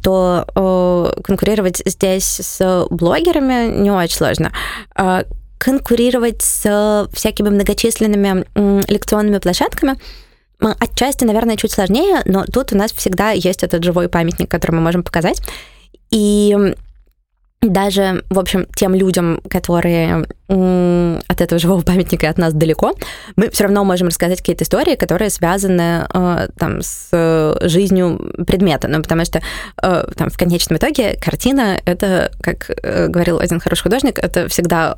то 0.01 1.13
конкурировать 1.23 1.81
здесь 1.85 2.23
с 2.23 2.87
блогерами 2.89 3.81
не 3.81 3.91
очень 3.91 4.15
сложно 4.15 4.51
конкурировать 5.57 6.41
с 6.41 7.07
всякими 7.13 7.49
многочисленными 7.49 8.45
лекционными 8.89 9.37
площадками 9.37 9.95
отчасти, 10.59 11.23
наверное, 11.23 11.57
чуть 11.57 11.71
сложнее, 11.71 12.21
но 12.25 12.45
тут 12.45 12.73
у 12.73 12.77
нас 12.77 12.91
всегда 12.91 13.31
есть 13.31 13.63
этот 13.63 13.83
живой 13.83 14.09
памятник, 14.09 14.49
который 14.49 14.71
мы 14.71 14.81
можем 14.81 15.03
показать. 15.03 15.41
И 16.11 16.75
даже, 17.67 18.23
в 18.31 18.39
общем, 18.39 18.65
тем 18.75 18.95
людям, 18.95 19.39
которые 19.47 20.25
от 20.47 21.41
этого 21.41 21.59
живого 21.59 21.81
памятника 21.81 22.27
от 22.27 22.37
нас 22.37 22.53
далеко, 22.53 22.93
мы 23.35 23.49
все 23.51 23.63
равно 23.65 23.85
можем 23.85 24.07
рассказать 24.07 24.39
какие-то 24.39 24.63
истории, 24.63 24.95
которые 24.95 25.29
связаны 25.29 26.07
э, 26.13 26.47
там 26.57 26.81
с 26.81 27.57
жизнью 27.61 28.33
предмета, 28.45 28.89
ну, 28.89 29.01
потому 29.01 29.23
что 29.23 29.41
э, 29.81 30.05
там 30.17 30.29
в 30.29 30.37
конечном 30.37 30.77
итоге 30.77 31.17
картина— 31.21 31.79
это, 31.85 32.31
как 32.41 32.69
э, 32.69 33.07
говорил 33.07 33.39
один 33.39 33.61
хороший 33.61 33.83
художник, 33.83 34.19
это 34.19 34.49
всегда 34.49 34.97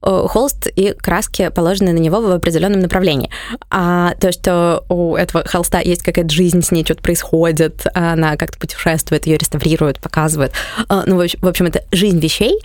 холст 0.00 0.68
и 0.74 0.92
краски, 0.92 1.48
положенные 1.48 1.94
на 1.94 1.98
него 1.98 2.20
в 2.20 2.30
определенном 2.30 2.80
направлении. 2.80 3.30
А 3.70 4.14
то, 4.14 4.32
что 4.32 4.84
у 4.88 5.16
этого 5.16 5.44
холста 5.44 5.80
есть 5.80 6.02
какая-то 6.02 6.30
жизнь, 6.30 6.62
с 6.62 6.70
ней 6.70 6.84
что-то 6.84 7.02
происходит, 7.02 7.86
она 7.94 8.36
как-то 8.36 8.58
путешествует, 8.58 9.26
ее 9.26 9.36
реставрирует, 9.38 10.00
показывает. 10.00 10.52
Ну, 10.88 11.16
в 11.16 11.46
общем, 11.46 11.66
это 11.66 11.82
жизнь 11.92 12.18
вещей. 12.18 12.60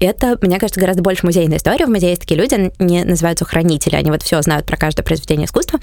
Это, 0.00 0.38
мне 0.40 0.58
кажется, 0.58 0.80
гораздо 0.80 1.02
больше 1.02 1.26
музейная 1.26 1.58
история. 1.58 1.86
В 1.86 1.90
музее 1.90 2.10
есть 2.10 2.22
такие 2.22 2.40
люди, 2.40 2.72
они 2.78 3.04
называются 3.04 3.44
хранители, 3.44 3.96
они 3.96 4.10
вот 4.10 4.22
все 4.22 4.40
знают 4.42 4.66
про 4.66 4.76
каждое 4.76 5.02
произведение 5.02 5.46
искусства. 5.46 5.80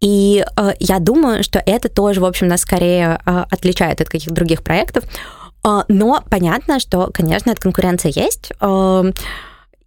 И 0.00 0.44
э, 0.56 0.70
я 0.80 0.98
думаю, 0.98 1.44
что 1.44 1.62
это 1.64 1.88
тоже, 1.88 2.20
в 2.20 2.24
общем, 2.24 2.48
нас 2.48 2.62
скорее 2.62 3.20
э, 3.24 3.44
отличает 3.48 4.00
от 4.00 4.08
каких-то 4.08 4.34
других 4.34 4.64
проектов. 4.64 5.04
Э, 5.64 5.82
но 5.86 6.24
понятно, 6.28 6.80
что, 6.80 7.10
конечно, 7.14 7.50
эта 7.50 7.60
конкуренция 7.60 8.10
есть. 8.12 8.52
Э, 8.60 9.12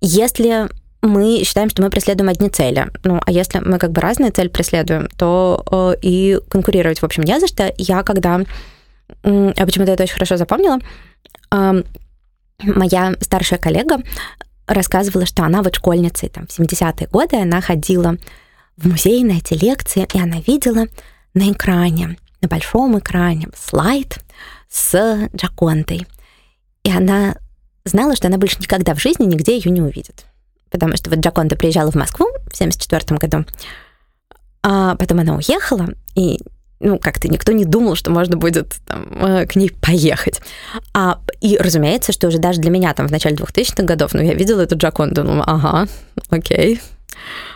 если 0.01 0.69
мы 1.05 1.43
считаем, 1.43 1.69
что 1.69 1.81
мы 1.81 1.89
преследуем 1.89 2.29
одни 2.29 2.49
цели. 2.49 2.87
Ну, 3.03 3.19
а 3.23 3.31
если 3.31 3.59
мы 3.59 3.77
как 3.77 3.91
бы 3.91 4.01
разные 4.01 4.31
цели 4.31 4.47
преследуем, 4.47 5.07
то 5.17 5.63
э, 5.71 5.95
и 6.01 6.39
конкурировать, 6.49 6.99
в 6.99 7.03
общем, 7.03 7.23
не 7.23 7.39
за 7.39 7.47
что. 7.47 7.73
Я 7.77 8.03
когда... 8.03 8.41
Э, 9.23 9.53
почему-то 9.65 9.91
это 9.91 10.03
очень 10.03 10.13
хорошо 10.13 10.37
запомнила. 10.37 10.79
Э, 11.51 11.83
моя 12.63 13.15
старшая 13.21 13.59
коллега 13.59 13.99
рассказывала, 14.67 15.25
что 15.25 15.43
она 15.43 15.61
вот 15.61 15.75
школьницей 15.75 16.29
там, 16.29 16.47
в 16.47 16.59
70-е 16.59 17.07
годы, 17.07 17.37
она 17.37 17.61
ходила 17.61 18.17
в 18.77 18.87
музей 18.87 19.23
на 19.23 19.33
эти 19.33 19.53
лекции, 19.53 20.07
и 20.11 20.19
она 20.19 20.37
видела 20.45 20.87
на 21.33 21.51
экране, 21.51 22.17
на 22.41 22.47
большом 22.47 22.97
экране 22.97 23.47
слайд 23.55 24.17
с 24.69 25.29
Джаконтой. 25.35 26.07
И 26.83 26.91
она 26.91 27.35
знала, 27.85 28.15
что 28.15 28.27
она 28.27 28.37
больше 28.37 28.57
никогда 28.59 28.93
в 28.93 29.01
жизни 29.01 29.25
нигде 29.25 29.55
ее 29.55 29.71
не 29.71 29.81
увидит. 29.81 30.25
Потому 30.69 30.97
что 30.97 31.09
вот 31.09 31.19
Джаконта 31.19 31.55
приезжала 31.55 31.91
в 31.91 31.95
Москву 31.95 32.27
в 32.51 32.57
74 32.57 33.17
году, 33.17 33.45
а 34.63 34.95
потом 34.95 35.19
она 35.19 35.35
уехала, 35.35 35.89
и 36.15 36.39
ну, 36.79 36.99
как-то 36.99 37.27
никто 37.27 37.51
не 37.51 37.65
думал, 37.65 37.95
что 37.95 38.11
можно 38.11 38.35
будет 38.35 38.75
там, 38.85 39.07
э, 39.21 39.45
к 39.45 39.55
ней 39.55 39.71
поехать. 39.71 40.41
А, 40.93 41.19
и, 41.39 41.57
разумеется, 41.57 42.11
что 42.11 42.27
уже 42.27 42.37
даже 42.37 42.59
для 42.59 42.69
меня 42.69 42.93
там 42.93 43.07
в 43.07 43.11
начале 43.11 43.35
2000-х 43.35 43.83
годов, 43.83 44.13
ну, 44.13 44.21
я 44.21 44.33
видела 44.33 44.61
эту 44.61 44.77
Джаконду, 44.77 45.23
думала, 45.23 45.45
ага, 45.45 45.87
окей, 46.29 46.81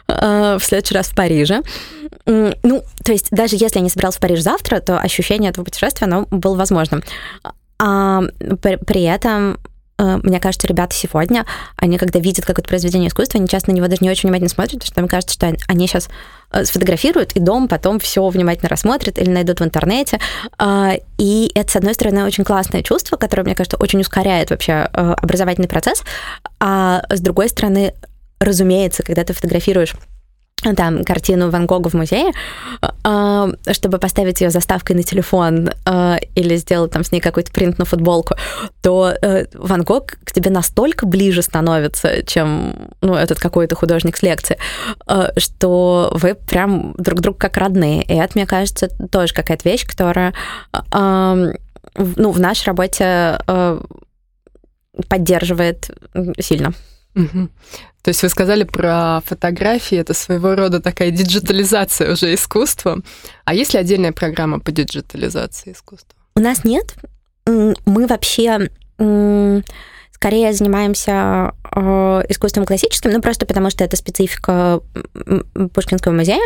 а, 0.07 0.57
в 0.57 0.63
следующий 0.63 0.95
раз 0.95 1.07
в 1.07 1.15
Париже. 1.15 1.61
Ну, 2.25 2.83
то 3.03 3.11
есть 3.11 3.29
даже 3.31 3.55
если 3.55 3.79
я 3.79 3.81
не 3.81 3.89
собиралась 3.89 4.17
в 4.17 4.19
Париж 4.19 4.41
завтра, 4.41 4.79
то 4.79 4.99
ощущение 4.99 5.49
этого 5.49 5.65
путешествия, 5.65 6.05
оно 6.05 6.25
было 6.29 6.55
возможным. 6.55 7.03
А 7.79 8.21
при, 8.61 8.75
при 8.75 9.03
этом 9.03 9.57
мне 9.99 10.39
кажется, 10.39 10.67
ребята 10.67 10.95
сегодня, 10.95 11.45
они 11.75 11.97
когда 11.97 12.19
видят 12.19 12.45
какое-то 12.45 12.69
произведение 12.69 13.09
искусства, 13.09 13.39
они 13.39 13.47
часто 13.47 13.71
на 13.71 13.75
него 13.75 13.87
даже 13.87 14.01
не 14.01 14.09
очень 14.09 14.29
внимательно 14.29 14.49
смотрят, 14.49 14.79
потому 14.79 14.91
что 14.93 15.01
им 15.01 15.07
кажется, 15.07 15.33
что 15.33 15.53
они 15.67 15.87
сейчас 15.87 16.09
э, 16.51 16.63
сфотографируют, 16.63 17.33
и 17.33 17.39
дом 17.39 17.67
потом 17.67 17.99
все 17.99 18.27
внимательно 18.27 18.69
рассмотрят 18.69 19.17
или 19.17 19.29
найдут 19.29 19.59
в 19.59 19.63
интернете. 19.63 20.19
А, 20.57 20.93
и 21.17 21.51
это, 21.53 21.71
с 21.71 21.75
одной 21.75 21.93
стороны, 21.93 22.23
очень 22.23 22.43
классное 22.43 22.83
чувство, 22.83 23.17
которое, 23.17 23.43
мне 23.43 23.55
кажется, 23.55 23.77
очень 23.77 23.99
ускоряет 23.99 24.49
вообще 24.49 24.89
э, 24.91 25.13
образовательный 25.17 25.67
процесс, 25.67 26.03
а 26.59 27.03
с 27.09 27.19
другой 27.19 27.49
стороны, 27.49 27.93
разумеется, 28.39 29.03
когда 29.03 29.23
ты 29.23 29.33
фотографируешь 29.33 29.95
там 30.75 31.03
картину 31.03 31.49
Ван 31.49 31.65
Гога 31.65 31.89
в 31.89 31.93
музее, 31.93 32.31
а, 33.03 33.49
чтобы 33.71 33.97
поставить 33.97 34.41
ее 34.41 34.49
заставкой 34.49 34.95
на 34.95 35.03
телефон 35.03 35.69
а, 35.85 36.17
или 36.35 36.55
сделать 36.57 36.91
там 36.91 37.03
с 37.03 37.11
ней 37.11 37.19
какой-то 37.21 37.51
принт 37.51 37.77
на 37.79 37.85
футболку, 37.85 38.35
то 38.81 39.13
э, 39.21 39.45
Ван 39.53 39.83
Гог 39.83 40.17
к 40.23 40.31
тебе 40.31 40.49
настолько 40.49 41.05
ближе 41.05 41.41
становится, 41.41 42.23
чем 42.25 42.89
ну, 43.01 43.15
этот 43.15 43.39
какой-то 43.39 43.75
художник 43.75 44.17
с 44.17 44.23
лекции, 44.23 44.57
а, 45.05 45.31
что 45.37 46.11
вы 46.13 46.35
прям 46.35 46.93
друг 46.97 47.21
друга 47.21 47.37
как 47.37 47.57
родные. 47.57 48.03
И 48.03 48.13
это, 48.13 48.33
мне 48.35 48.45
кажется, 48.45 48.89
тоже 49.11 49.33
какая-то 49.33 49.67
вещь, 49.67 49.85
которая 49.85 50.33
ну, 50.91 52.31
в 52.31 52.39
нашей 52.39 52.65
работе 52.65 53.39
поддерживает 55.07 55.89
сильно. 56.39 56.73
Угу. 57.15 57.49
То 58.01 58.09
есть 58.09 58.23
вы 58.23 58.29
сказали 58.29 58.63
про 58.63 59.21
фотографии, 59.25 59.97
это 59.97 60.13
своего 60.13 60.55
рода 60.55 60.79
такая 60.79 61.11
диджитализация 61.11 62.13
уже 62.13 62.33
искусства. 62.33 62.99
А 63.43 63.53
есть 63.53 63.73
ли 63.73 63.79
отдельная 63.79 64.13
программа 64.13 64.59
по 64.59 64.71
диджитализации 64.71 65.73
искусства? 65.73 66.17
У 66.35 66.39
нас 66.39 66.63
нет. 66.63 66.95
Мы 67.45 68.07
вообще 68.07 68.69
скорее 70.11 70.53
занимаемся 70.53 71.53
искусством 72.29 72.65
классическим, 72.65 73.11
ну 73.11 73.21
просто 73.21 73.45
потому 73.45 73.69
что 73.69 73.83
это 73.83 73.95
специфика 73.95 74.81
Пушкинского 75.73 76.13
музея. 76.13 76.41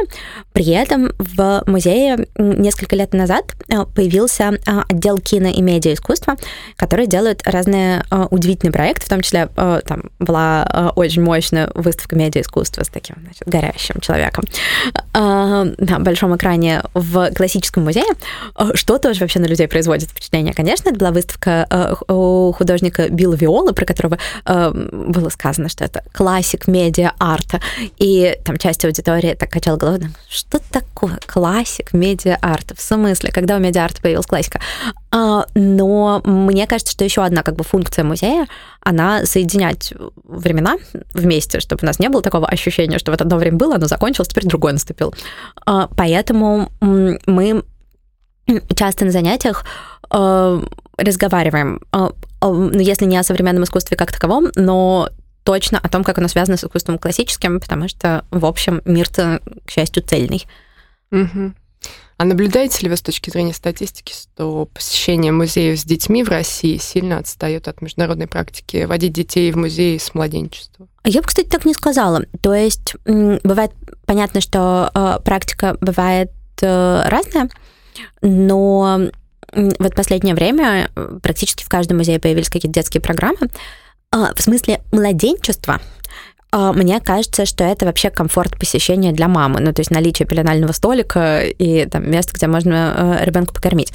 При 0.51 0.67
этом 0.69 1.11
в 1.17 1.63
музее 1.65 2.27
несколько 2.37 2.95
лет 2.95 3.13
назад 3.13 3.53
э, 3.69 3.85
появился 3.85 4.53
э, 4.53 4.81
отдел 4.89 5.19
кино 5.19 5.47
и 5.47 5.61
медиа 5.61 5.93
искусства, 5.93 6.35
который 6.75 7.07
делает 7.07 7.41
разные 7.45 8.03
э, 8.11 8.27
удивительные 8.29 8.73
проекты, 8.73 9.05
в 9.05 9.09
том 9.09 9.21
числе 9.21 9.49
э, 9.55 9.81
там 9.85 10.11
была 10.19 10.67
э, 10.69 10.87
очень 10.95 11.21
мощная 11.23 11.69
выставка 11.73 12.15
медиа 12.15 12.41
искусства 12.41 12.83
с 12.83 12.89
таким 12.89 13.15
значит, 13.23 13.47
горящим 13.47 13.99
человеком 14.01 14.43
э, 15.13 15.73
на 15.77 15.99
большом 15.99 16.35
экране 16.35 16.83
в 16.93 17.31
классическом 17.33 17.83
музее, 17.83 18.05
э, 18.57 18.71
что 18.75 18.97
тоже 18.97 19.21
вообще 19.21 19.39
на 19.39 19.45
людей 19.45 19.67
производит 19.67 20.09
впечатление. 20.09 20.53
Конечно, 20.53 20.89
это 20.89 20.99
была 20.99 21.11
выставка 21.11 21.67
э, 21.69 21.95
художника 22.53 23.09
Билла 23.09 23.37
Соло, 23.37 23.71
про 23.71 23.85
которого 23.85 24.17
э, 24.45 24.71
было 25.13 25.29
сказано, 25.29 25.69
что 25.69 25.85
это 25.85 26.03
классик 26.11 26.67
медиа-арта. 26.67 27.61
И 27.97 28.37
там 28.43 28.57
часть 28.57 28.83
аудитории 28.83 29.33
так 29.33 29.49
качала 29.49 29.77
головой, 29.77 30.01
что 30.29 30.59
такое 30.59 31.17
классик 31.25 31.93
медиа-арта? 31.93 32.75
В 32.75 32.81
смысле, 32.81 33.31
когда 33.31 33.55
у 33.55 33.59
медиа-арта 33.59 34.01
появилась 34.01 34.25
классика? 34.25 34.59
А, 35.11 35.45
но 35.55 36.21
мне 36.25 36.67
кажется, 36.67 36.91
что 36.91 37.05
еще 37.05 37.23
одна 37.23 37.43
как 37.43 37.55
бы 37.55 37.63
функция 37.63 38.03
музея, 38.03 38.47
она 38.81 39.25
соединять 39.25 39.93
времена 40.23 40.75
вместе, 41.13 41.59
чтобы 41.59 41.83
у 41.83 41.85
нас 41.85 41.99
не 41.99 42.09
было 42.09 42.21
такого 42.21 42.47
ощущения, 42.47 42.99
что 42.99 43.11
вот 43.11 43.21
одно 43.21 43.37
время 43.37 43.57
было, 43.57 43.75
оно 43.75 43.85
закончилось, 43.85 44.27
теперь 44.27 44.45
другое 44.45 44.73
наступил. 44.73 45.13
А, 45.65 45.87
поэтому 45.95 46.71
мы 46.81 47.63
часто 48.75 49.05
на 49.05 49.11
занятиях 49.11 49.65
э, 50.11 50.61
разговариваем, 50.97 51.81
ну, 51.91 52.15
если 52.73 53.05
не 53.05 53.17
о 53.17 53.23
современном 53.23 53.63
искусстве 53.63 53.97
как 53.97 54.11
таковом, 54.11 54.49
но 54.55 55.09
точно 55.43 55.79
о 55.79 55.89
том, 55.89 56.03
как 56.03 56.17
оно 56.17 56.27
связано 56.27 56.57
с 56.57 56.63
искусством 56.63 56.97
классическим, 56.97 57.59
потому 57.59 57.87
что, 57.87 58.25
в 58.31 58.45
общем, 58.45 58.81
мир-то, 58.85 59.41
к 59.65 59.71
счастью, 59.71 60.03
цельный. 60.03 60.45
Угу. 61.11 61.53
А 62.17 62.25
наблюдаете 62.25 62.83
ли 62.83 62.89
вы 62.89 62.95
с 62.95 63.01
точки 63.01 63.29
зрения 63.29 63.53
статистики, 63.53 64.13
что 64.13 64.67
посещение 64.73 65.31
музеев 65.31 65.79
с 65.79 65.83
детьми 65.83 66.23
в 66.23 66.29
России 66.29 66.77
сильно 66.77 67.17
отстает 67.17 67.67
от 67.67 67.81
международной 67.81 68.27
практики 68.27 68.85
водить 68.85 69.13
детей 69.13 69.51
в 69.51 69.57
музеи 69.57 69.97
с 69.97 70.13
младенчества? 70.13 70.87
Я 71.03 71.21
бы, 71.21 71.27
кстати, 71.27 71.47
так 71.47 71.65
не 71.65 71.73
сказала. 71.73 72.23
То 72.41 72.53
есть 72.53 72.95
бывает 73.05 73.71
понятно, 74.05 74.41
что 74.41 74.89
э, 74.93 75.19
практика 75.23 75.75
бывает 75.81 76.31
э, 76.61 77.03
разная, 77.09 77.49
но 78.21 79.09
вот 79.79 79.95
последнее 79.95 80.35
время 80.35 80.89
э, 80.95 81.19
практически 81.21 81.63
в 81.63 81.69
каждом 81.69 81.97
музее 81.97 82.19
появились 82.19 82.49
какие-то 82.49 82.73
детские 82.73 83.01
программы. 83.01 83.49
А, 84.11 84.33
в 84.35 84.41
смысле 84.41 84.81
младенчества 84.91 85.81
мне 86.53 86.99
кажется, 86.99 87.45
что 87.45 87.63
это 87.63 87.85
вообще 87.85 88.09
комфорт 88.09 88.57
посещения 88.57 89.11
для 89.11 89.27
мамы, 89.27 89.59
ну 89.59 89.73
то 89.73 89.79
есть 89.81 89.91
наличие 89.91 90.27
пеленального 90.27 90.71
столика 90.71 91.41
и 91.41 91.85
там 91.87 92.09
место, 92.09 92.33
где 92.33 92.47
можно 92.47 93.17
э, 93.19 93.25
ребенка 93.25 93.53
покормить. 93.53 93.91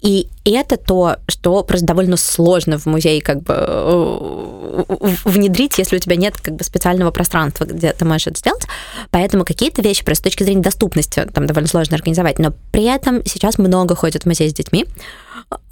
И 0.00 0.28
это 0.44 0.76
то, 0.76 1.16
что 1.28 1.62
просто 1.62 1.86
довольно 1.86 2.16
сложно 2.16 2.78
в 2.78 2.86
музее 2.86 3.22
как 3.22 3.42
бы 3.42 3.54
э, 3.56 4.82
внедрить, 5.24 5.78
если 5.78 5.96
у 5.96 5.98
тебя 5.98 6.16
нет 6.16 6.34
как 6.40 6.54
бы 6.56 6.64
специального 6.64 7.10
пространства, 7.10 7.64
где 7.64 7.92
ты 7.92 8.04
можешь 8.04 8.26
это 8.26 8.38
сделать. 8.38 8.66
Поэтому 9.10 9.44
какие-то 9.44 9.82
вещи 9.82 10.04
просто 10.04 10.22
с 10.22 10.24
точки 10.24 10.42
зрения 10.44 10.62
доступности 10.62 11.26
там 11.32 11.46
довольно 11.46 11.68
сложно 11.68 11.96
организовать. 11.96 12.38
Но 12.38 12.52
при 12.72 12.84
этом 12.84 13.24
сейчас 13.24 13.58
много 13.58 13.94
ходят 13.94 14.22
в 14.22 14.26
музей 14.26 14.50
с 14.50 14.54
детьми. 14.54 14.86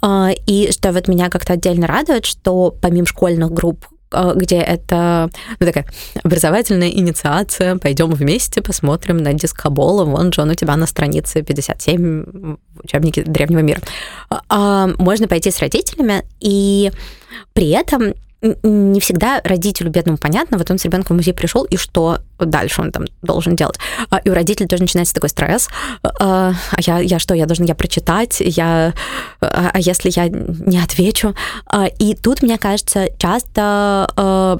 А, 0.01 0.31
и 0.45 0.71
что 0.71 0.91
вот 0.91 1.07
меня 1.07 1.29
как-то 1.29 1.53
отдельно 1.53 1.87
радует, 1.87 2.25
что 2.25 2.75
помимо 2.81 3.07
школьных 3.07 3.51
групп, 3.51 3.85
а, 3.85 4.00
где 4.35 4.57
это 4.57 5.29
ну, 5.59 5.65
такая 5.65 5.85
образовательная 6.23 6.89
инициация. 6.89 7.77
Пойдем 7.77 8.11
вместе, 8.11 8.61
посмотрим 8.61 9.17
на 9.17 9.33
дискобол. 9.33 10.05
Вон, 10.05 10.29
Джон, 10.29 10.49
у 10.49 10.55
тебя 10.55 10.75
на 10.77 10.85
странице 10.85 11.41
57 11.41 12.23
в 12.23 12.57
учебнике 12.83 13.23
древнего 13.23 13.59
мира. 13.59 13.81
А, 14.49 14.87
можно 14.97 15.27
пойти 15.27 15.51
с 15.51 15.59
родителями, 15.59 16.23
и 16.39 16.91
при 17.53 17.69
этом 17.69 18.13
не 18.41 18.99
всегда 18.99 19.41
родителю 19.43 19.91
бедному 19.91 20.17
понятно, 20.17 20.57
вот 20.57 20.69
он 20.71 20.77
с 20.77 20.85
ребенком 20.85 21.15
в 21.15 21.19
музей 21.19 21.33
пришел, 21.33 21.63
и 21.63 21.77
что 21.77 22.19
дальше 22.39 22.81
он 22.81 22.91
там 22.91 23.05
должен 23.21 23.55
делать. 23.55 23.77
А, 24.09 24.17
и 24.17 24.29
у 24.29 24.33
родителей 24.33 24.67
тоже 24.67 24.83
начинается 24.83 25.13
такой 25.13 25.29
стресс. 25.29 25.69
А, 26.03 26.53
а 26.71 26.81
я, 26.81 26.99
я 26.99 27.19
что, 27.19 27.35
я 27.35 27.45
должен 27.45 27.65
я 27.65 27.75
прочитать, 27.75 28.37
я, 28.39 28.93
а 29.39 29.79
если 29.79 30.09
я 30.09 30.27
не 30.27 30.79
отвечу? 30.79 31.35
И 31.99 32.15
тут, 32.15 32.41
мне 32.41 32.57
кажется, 32.57 33.07
часто 33.17 34.59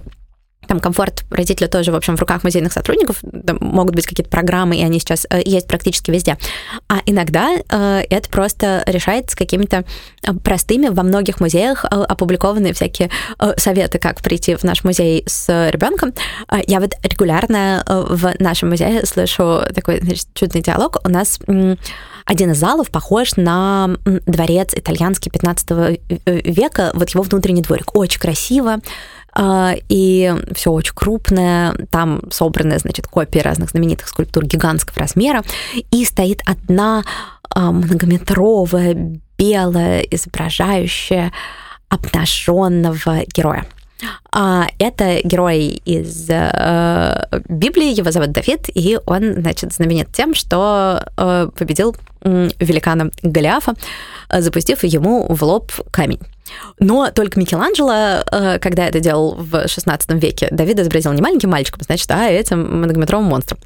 там 0.71 0.79
комфорт 0.79 1.25
родителя 1.29 1.67
тоже, 1.67 1.91
в 1.91 1.95
общем, 1.95 2.15
в 2.15 2.21
руках 2.21 2.45
музейных 2.45 2.71
сотрудников, 2.71 3.17
там 3.45 3.57
могут 3.59 3.93
быть 3.93 4.07
какие-то 4.07 4.29
программы, 4.29 4.77
и 4.77 4.81
они 4.81 5.01
сейчас 5.01 5.27
э, 5.29 5.41
есть 5.43 5.67
практически 5.67 6.11
везде. 6.11 6.37
А 6.87 6.99
иногда 7.05 7.57
э, 7.57 8.03
это 8.09 8.29
просто 8.29 8.81
решается 8.85 9.35
какими-то 9.35 9.83
э, 10.25 10.31
простыми, 10.31 10.87
во 10.87 11.03
многих 11.03 11.41
музеях 11.41 11.83
опубликованы 11.83 12.71
всякие 12.71 13.09
советы, 13.57 13.99
как 13.99 14.21
прийти 14.21 14.55
в 14.55 14.63
наш 14.63 14.85
музей 14.85 15.25
с 15.27 15.69
ребенком. 15.71 16.13
Я 16.67 16.79
вот 16.79 16.93
регулярно 17.03 17.83
в 17.85 18.31
нашем 18.39 18.69
музее 18.69 19.05
слышу 19.05 19.63
такой 19.75 19.99
значит, 19.99 20.27
чудный 20.33 20.61
диалог. 20.61 21.01
У 21.03 21.09
нас 21.09 21.37
один 22.25 22.51
из 22.51 22.57
залов 22.57 22.91
похож 22.91 23.35
на 23.35 23.97
дворец 24.05 24.73
итальянский 24.73 25.31
15 25.31 25.99
века, 26.25 26.91
вот 26.93 27.09
его 27.09 27.23
внутренний 27.23 27.61
дворик. 27.61 27.95
Очень 27.95 28.19
красиво, 28.19 28.77
а, 28.77 28.79
и 29.39 30.33
все 30.53 30.71
очень 30.71 30.93
крупное, 30.93 31.73
там 31.89 32.21
собраны, 32.31 32.79
значит, 32.79 33.07
копии 33.07 33.39
разных 33.39 33.69
знаменитых 33.69 34.07
скульптур 34.07 34.45
гигантского 34.45 34.99
размера, 34.99 35.43
и 35.91 36.05
стоит 36.05 36.41
одна 36.45 37.03
а, 37.49 37.71
многометровая 37.71 39.19
белая, 39.37 40.01
изображающая 40.01 41.31
обнаженного 41.89 43.23
героя. 43.33 43.65
А 44.31 44.67
это 44.79 45.19
герой 45.23 45.81
из 45.85 46.27
э, 46.29 47.25
Библии, 47.47 47.95
его 47.95 48.11
зовут 48.11 48.31
Давид, 48.31 48.69
и 48.73 48.97
он, 49.05 49.33
значит, 49.33 49.73
знаменит 49.73 50.11
тем, 50.11 50.33
что 50.33 51.05
э, 51.17 51.49
победил 51.55 51.95
великана 52.23 53.11
Голиафа, 53.21 53.75
запустив 54.29 54.83
ему 54.83 55.25
в 55.27 55.43
лоб 55.43 55.71
камень. 55.91 56.19
Но 56.79 57.11
только 57.11 57.39
Микеланджело, 57.39 58.23
э, 58.29 58.59
когда 58.59 58.87
это 58.87 58.99
делал 58.99 59.35
в 59.35 59.67
16 59.67 60.11
веке, 60.21 60.47
Давид 60.51 60.79
изобразил 60.79 61.13
не 61.13 61.21
маленьким 61.21 61.49
мальчиком, 61.49 61.81
значит, 61.83 62.09
а 62.11 62.29
этим 62.29 62.79
многометровым 62.79 63.27
монстром. 63.27 63.59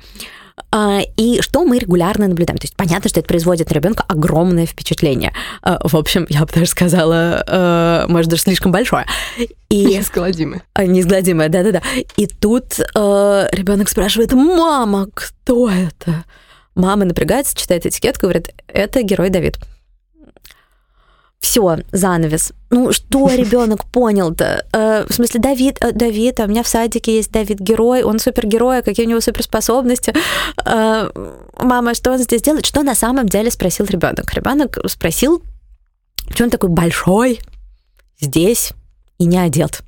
А, 0.72 1.02
и 1.18 1.42
что 1.42 1.66
мы 1.66 1.80
регулярно 1.80 2.28
наблюдаем? 2.28 2.58
То 2.58 2.66
есть 2.66 2.76
понятно, 2.76 3.10
что 3.10 3.20
это 3.20 3.28
производит 3.28 3.70
на 3.70 3.74
ребенка 3.74 4.04
огромное 4.08 4.66
впечатление. 4.66 5.34
А, 5.62 5.80
в 5.86 5.96
общем, 5.96 6.26
я 6.30 6.42
бы 6.42 6.52
даже 6.54 6.68
сказала, 6.68 7.44
э, 7.46 8.06
может, 8.08 8.30
даже 8.30 8.44
слишком 8.44 8.72
большое. 8.72 9.06
И... 9.70 9.86
Неизгладимое. 9.86 10.64
А, 10.74 10.86
неизгладимое, 10.86 11.50
да-да-да. 11.50 11.82
И 12.16 12.28
тут 12.28 12.80
э, 12.80 13.48
ребенок 13.52 13.90
спрашивает, 13.90 14.34
мама, 14.34 15.08
кто 15.14 15.70
это? 15.70 16.24
Мама 16.76 17.06
напрягается, 17.06 17.56
читает 17.56 17.86
этикетку, 17.86 18.28
говорит, 18.28 18.54
это 18.68 19.02
герой 19.02 19.30
Давид 19.30 19.58
все, 21.46 21.78
занавес. 21.92 22.54
Ну, 22.72 22.92
что 22.92 23.30
ребенок 23.36 23.86
понял-то? 23.86 24.66
Э, 24.74 25.06
в 25.08 25.14
смысле, 25.14 25.40
Давид, 25.40 25.78
э, 25.80 25.92
Давид, 25.92 26.40
а 26.40 26.46
у 26.46 26.48
меня 26.48 26.64
в 26.64 26.68
садике 26.68 27.16
есть 27.16 27.32
Давид 27.32 27.60
герой, 27.60 28.04
он 28.04 28.20
супергерой, 28.20 28.82
какие 28.82 29.06
у 29.06 29.10
него 29.10 29.22
суперспособности. 29.22 30.14
Э, 30.66 31.10
мама, 31.60 31.94
что 31.94 32.12
он 32.12 32.18
здесь 32.18 32.42
делает? 32.42 32.66
Что 32.66 32.82
на 32.82 32.96
самом 32.96 33.30
деле 33.30 33.52
спросил 33.52 33.86
ребенок? 33.86 34.34
Ребенок 34.34 34.80
спросил, 34.88 35.44
почему 36.28 36.48
он 36.48 36.52
такой 36.52 36.70
большой 36.70 37.40
здесь 38.20 38.72
и 39.20 39.26
не 39.26 39.38
одет. 39.38 39.82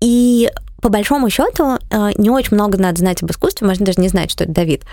И 0.00 0.50
по 0.82 0.90
большому 0.90 1.30
счету 1.30 1.78
э, 1.90 2.10
не 2.16 2.30
очень 2.30 2.54
много 2.54 2.78
надо 2.78 2.98
знать 2.98 3.22
об 3.22 3.30
искусстве, 3.30 3.66
можно 3.66 3.84
даже 3.84 4.00
не 4.00 4.08
знать, 4.08 4.30
что 4.30 4.44
это 4.44 4.52
Давид, 4.52 4.84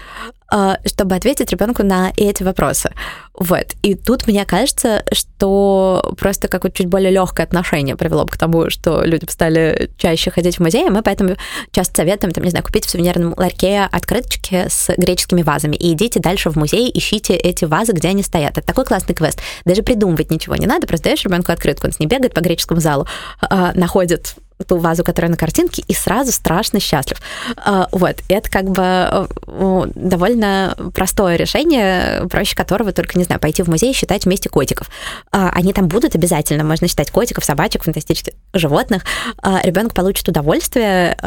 э, 0.51 0.75
чтобы 0.85 1.15
ответить 1.15 1.51
ребенку 1.51 1.83
на 1.83 2.11
эти 2.17 2.41
вопросы. 2.41 2.91
Вот. 3.37 3.73
И 3.81 3.93
тут 3.93 4.25
мне 4.25 4.45
кажется, 4.45 5.03
что 5.11 6.15
просто 6.17 6.47
как 6.47 6.63
вот 6.63 6.73
чуть 6.73 6.87
более 6.87 7.11
легкое 7.11 7.45
отношение 7.45 7.95
привело 7.95 8.25
бы 8.25 8.31
к 8.31 8.37
тому, 8.37 8.69
что 8.69 9.03
люди 9.03 9.25
стали 9.29 9.91
чаще 9.97 10.31
ходить 10.31 10.57
в 10.57 10.61
музеи. 10.61 10.89
Мы 10.89 11.03
поэтому 11.03 11.35
часто 11.71 11.97
советуем, 11.97 12.33
там, 12.33 12.43
не 12.43 12.49
знаю, 12.49 12.63
купить 12.63 12.85
в 12.85 12.89
сувенирном 12.89 13.33
ларьке 13.35 13.87
открыточки 13.91 14.65
с 14.69 14.89
греческими 14.97 15.43
вазами 15.43 15.75
и 15.75 15.93
идите 15.93 16.19
дальше 16.19 16.49
в 16.49 16.55
музей, 16.55 16.89
ищите 16.93 17.35
эти 17.35 17.65
вазы, 17.65 17.91
где 17.91 18.07
они 18.07 18.23
стоят. 18.23 18.57
Это 18.57 18.65
такой 18.65 18.85
классный 18.85 19.15
квест. 19.15 19.39
Даже 19.65 19.83
придумывать 19.83 20.31
ничего 20.31 20.55
не 20.55 20.65
надо, 20.65 20.87
просто 20.87 21.09
даешь 21.09 21.23
ребенку 21.23 21.51
открытку, 21.51 21.87
он 21.87 21.93
с 21.93 21.99
ней 21.99 22.07
бегает 22.07 22.33
по 22.33 22.39
греческому 22.39 22.79
залу, 22.79 23.05
э, 23.41 23.71
находит 23.75 24.35
ту 24.63 24.77
вазу, 24.77 25.03
которая 25.03 25.31
на 25.31 25.37
картинке, 25.37 25.83
и 25.87 25.93
сразу 25.93 26.31
страшно 26.31 26.79
счастлив. 26.79 27.17
А, 27.57 27.87
вот, 27.91 28.17
это 28.29 28.49
как 28.49 28.65
бы 28.65 28.83
э, 28.83 29.85
довольно 29.95 30.75
простое 30.93 31.35
решение, 31.35 32.27
проще 32.29 32.55
которого 32.55 32.91
только, 32.91 33.17
не 33.17 33.23
знаю, 33.23 33.39
пойти 33.39 33.63
в 33.63 33.67
музей 33.67 33.91
и 33.91 33.93
считать 33.93 34.25
вместе 34.25 34.49
котиков. 34.49 34.89
А, 35.31 35.49
они 35.49 35.73
там 35.73 35.87
будут 35.87 36.15
обязательно, 36.15 36.63
можно 36.63 36.87
считать 36.87 37.11
котиков, 37.11 37.43
собачек, 37.45 37.83
фантастических 37.83 38.33
животных. 38.53 39.03
А, 39.41 39.61
Ребенок 39.63 39.93
получит 39.93 40.27
удовольствие, 40.27 41.17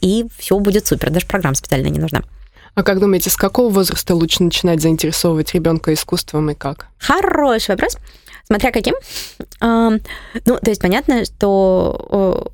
и 0.00 0.26
все 0.38 0.58
будет 0.58 0.86
супер, 0.86 1.10
даже 1.10 1.26
программа 1.26 1.54
специально 1.54 1.88
не 1.88 1.98
нужна. 1.98 2.22
А 2.74 2.82
как 2.82 2.98
думаете, 2.98 3.30
с 3.30 3.36
какого 3.36 3.72
возраста 3.72 4.14
лучше 4.16 4.42
начинать 4.42 4.82
заинтересовывать 4.82 5.54
ребенка 5.54 5.94
искусством 5.94 6.50
и 6.50 6.54
как? 6.54 6.88
Хороший 6.98 7.70
вопрос. 7.70 7.96
Смотря 8.46 8.70
каким. 8.72 8.94
Ну, 9.60 10.00
то 10.44 10.68
есть 10.70 10.82
понятно, 10.82 11.24
что 11.24 12.52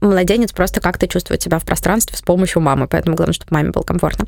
младенец 0.00 0.52
просто 0.52 0.80
как-то 0.80 1.06
чувствует 1.06 1.42
себя 1.42 1.58
в 1.58 1.64
пространстве 1.64 2.16
с 2.16 2.22
помощью 2.22 2.60
мамы, 2.60 2.88
поэтому 2.88 3.16
главное, 3.16 3.34
чтобы 3.34 3.54
маме 3.54 3.70
было 3.70 3.82
комфортно. 3.82 4.26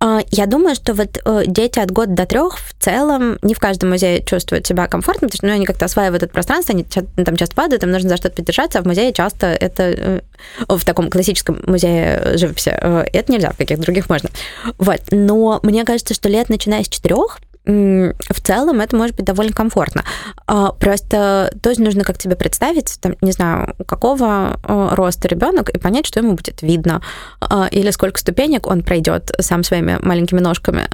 А, 0.00 0.20
я 0.30 0.46
думаю, 0.46 0.74
что 0.74 0.92
вот 0.92 1.18
э, 1.24 1.44
дети 1.46 1.78
от 1.78 1.90
года 1.90 2.12
до 2.12 2.26
трех 2.26 2.58
в 2.58 2.74
целом 2.78 3.38
не 3.40 3.54
в 3.54 3.58
каждом 3.58 3.88
музее 3.90 4.22
чувствуют 4.22 4.66
себя 4.66 4.86
комфортно, 4.86 5.28
потому 5.28 5.38
что 5.38 5.46
ну, 5.46 5.52
они 5.54 5.64
как-то 5.64 5.86
осваивают 5.86 6.22
это 6.22 6.32
пространство, 6.32 6.74
они 6.74 6.84
там 6.84 7.36
часто 7.36 7.54
падают, 7.54 7.84
им 7.84 7.90
нужно 7.90 8.10
за 8.10 8.16
что-то 8.18 8.36
поддержаться, 8.36 8.80
а 8.80 8.82
в 8.82 8.86
музее 8.86 9.14
часто 9.14 9.46
это 9.46 9.82
э, 9.82 10.20
в 10.68 10.84
таком 10.84 11.10
классическом 11.10 11.60
музее 11.66 12.36
живописи 12.36 12.70
э, 12.78 13.06
это 13.12 13.32
нельзя, 13.32 13.52
в 13.52 13.56
каких 13.56 13.78
других 13.78 14.10
можно. 14.10 14.28
Вот. 14.76 15.00
Но 15.10 15.60
мне 15.62 15.84
кажется, 15.84 16.12
что 16.12 16.28
лет 16.28 16.50
начиная 16.50 16.82
с 16.82 16.88
четырех 16.88 17.38
в 17.66 18.40
целом 18.42 18.80
это 18.80 18.94
может 18.94 19.16
быть 19.16 19.24
довольно 19.24 19.52
комфортно. 19.52 20.04
А, 20.46 20.72
просто 20.72 21.50
тоже 21.62 21.80
нужно 21.80 22.04
как 22.04 22.18
тебе 22.18 22.36
представить, 22.36 22.98
там, 23.00 23.16
не 23.22 23.32
знаю, 23.32 23.74
какого 23.86 24.60
а, 24.62 24.94
роста 24.94 25.28
ребенок 25.28 25.70
и 25.70 25.78
понять, 25.78 26.06
что 26.06 26.20
ему 26.20 26.32
будет 26.32 26.60
видно, 26.60 27.00
а, 27.40 27.68
или 27.70 27.90
сколько 27.90 28.18
ступенек 28.18 28.66
он 28.66 28.82
пройдет 28.82 29.32
сам 29.40 29.64
своими 29.64 29.98
маленькими 30.02 30.40
ножками, 30.40 30.88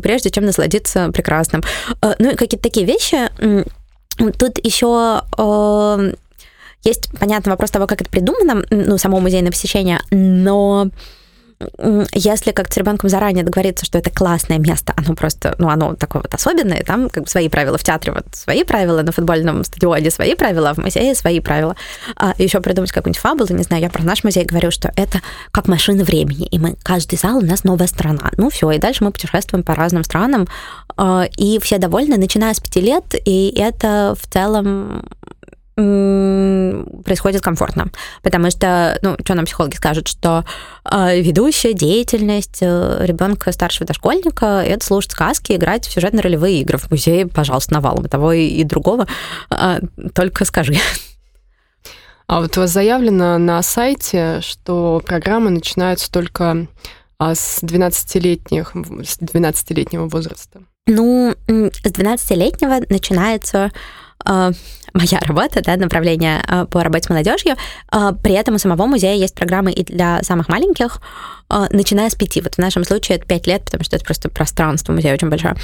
прежде 0.00 0.30
чем 0.30 0.44
насладиться 0.44 1.10
прекрасным. 1.12 1.62
Ну 2.18 2.30
и 2.30 2.34
какие-то 2.34 2.62
такие 2.62 2.86
вещи. 2.86 3.28
Тут 4.38 4.58
еще 4.64 5.22
есть, 6.84 7.10
понятно, 7.18 7.52
вопрос 7.52 7.70
того, 7.70 7.86
как 7.86 8.00
это 8.00 8.10
придумано, 8.10 8.64
ну, 8.70 8.98
само 8.98 9.20
музейное 9.20 9.52
посещение, 9.52 10.00
но 10.10 10.88
если 12.12 12.52
как-то 12.52 12.74
с 12.74 12.76
ребенком 12.76 13.10
заранее 13.10 13.44
договориться, 13.44 13.84
что 13.84 13.98
это 13.98 14.10
классное 14.10 14.58
место, 14.58 14.92
оно 14.96 15.14
просто, 15.14 15.54
ну, 15.58 15.68
оно 15.68 15.94
такое 15.94 16.22
вот 16.22 16.34
особенное, 16.34 16.82
там 16.84 17.08
как 17.08 17.24
бы 17.24 17.28
свои 17.28 17.48
правила 17.48 17.78
в 17.78 17.82
театре, 17.82 18.12
вот 18.12 18.24
свои 18.32 18.64
правила, 18.64 19.02
на 19.02 19.12
футбольном 19.12 19.64
стадионе 19.64 20.10
свои 20.10 20.34
правила, 20.34 20.74
в 20.74 20.78
музее 20.78 21.14
свои 21.14 21.40
правила. 21.40 21.76
А 22.16 22.34
еще 22.38 22.60
придумать 22.60 22.92
какую-нибудь 22.92 23.20
фабулу, 23.20 23.48
не 23.56 23.64
знаю, 23.64 23.82
я 23.82 23.90
про 23.90 24.04
наш 24.04 24.24
музей 24.24 24.44
говорю, 24.44 24.70
что 24.70 24.92
это 24.96 25.20
как 25.50 25.68
машина 25.68 26.04
времени, 26.04 26.46
и 26.46 26.58
мы, 26.58 26.76
каждый 26.82 27.18
зал 27.18 27.38
у 27.38 27.42
нас 27.42 27.64
новая 27.64 27.86
страна. 27.86 28.30
Ну, 28.36 28.50
все, 28.50 28.70
и 28.70 28.78
дальше 28.78 29.04
мы 29.04 29.12
путешествуем 29.12 29.64
по 29.64 29.74
разным 29.74 30.04
странам, 30.04 30.48
а, 30.96 31.26
и 31.36 31.58
все 31.60 31.78
довольны, 31.78 32.16
начиная 32.16 32.54
с 32.54 32.60
пяти 32.60 32.80
лет, 32.80 33.14
и 33.24 33.52
это 33.56 34.14
в 34.20 34.32
целом 34.32 35.04
происходит 35.74 37.40
комфортно. 37.40 37.90
Потому 38.22 38.50
что, 38.50 38.98
ну, 39.02 39.16
что 39.24 39.34
нам 39.34 39.46
психологи 39.46 39.74
скажут, 39.74 40.06
что 40.06 40.44
э, 40.84 41.20
ведущая 41.20 41.72
деятельность 41.72 42.58
э, 42.60 42.98
ребенка 43.06 43.52
старшего 43.52 43.86
дошкольника 43.86 44.62
это 44.62 44.84
слушать 44.84 45.12
сказки, 45.12 45.52
играть 45.52 45.86
в 45.86 45.92
сюжетно-ролевые 45.92 46.60
игры 46.60 46.76
в 46.76 46.90
музее, 46.90 47.26
пожалуйста, 47.26 47.74
навалом. 47.74 48.04
Того 48.04 48.32
и, 48.32 48.46
и 48.46 48.64
другого. 48.64 49.06
Э, 49.50 49.80
только 50.14 50.44
скажи. 50.44 50.74
А 52.26 52.40
вот 52.40 52.56
у 52.56 52.60
вас 52.60 52.70
заявлено 52.70 53.38
на 53.38 53.62
сайте, 53.62 54.40
что 54.42 55.02
программы 55.04 55.50
начинаются 55.50 56.10
только 56.10 56.66
с 57.18 57.62
12-летних, 57.62 58.72
с 59.04 59.18
12-летнего 59.18 60.08
возраста. 60.08 60.62
Ну, 60.86 61.34
с 61.46 61.80
12-летнего 61.84 62.80
начинается 62.88 63.64
а, 63.66 63.70
моя 64.94 65.20
работа, 65.20 65.62
да, 65.62 65.76
направление 65.76 66.42
а, 66.46 66.66
по 66.66 66.82
работе 66.82 67.06
с 67.06 67.08
молодежью. 67.08 67.56
А, 67.88 68.12
при 68.12 68.34
этом 68.34 68.56
у 68.56 68.58
самого 68.58 68.86
музея 68.86 69.14
есть 69.14 69.34
программы 69.34 69.72
и 69.72 69.84
для 69.84 70.22
самых 70.22 70.48
маленьких, 70.48 71.00
начиная 71.70 72.08
с 72.08 72.14
пяти. 72.14 72.40
Вот 72.40 72.54
в 72.54 72.58
нашем 72.58 72.82
случае 72.82 73.18
это 73.18 73.26
пять 73.26 73.46
лет, 73.46 73.64
потому 73.66 73.84
что 73.84 73.96
это 73.96 74.06
просто 74.06 74.30
пространство 74.30 74.94
музея 74.94 75.12
очень 75.12 75.28
большое. 75.28 75.54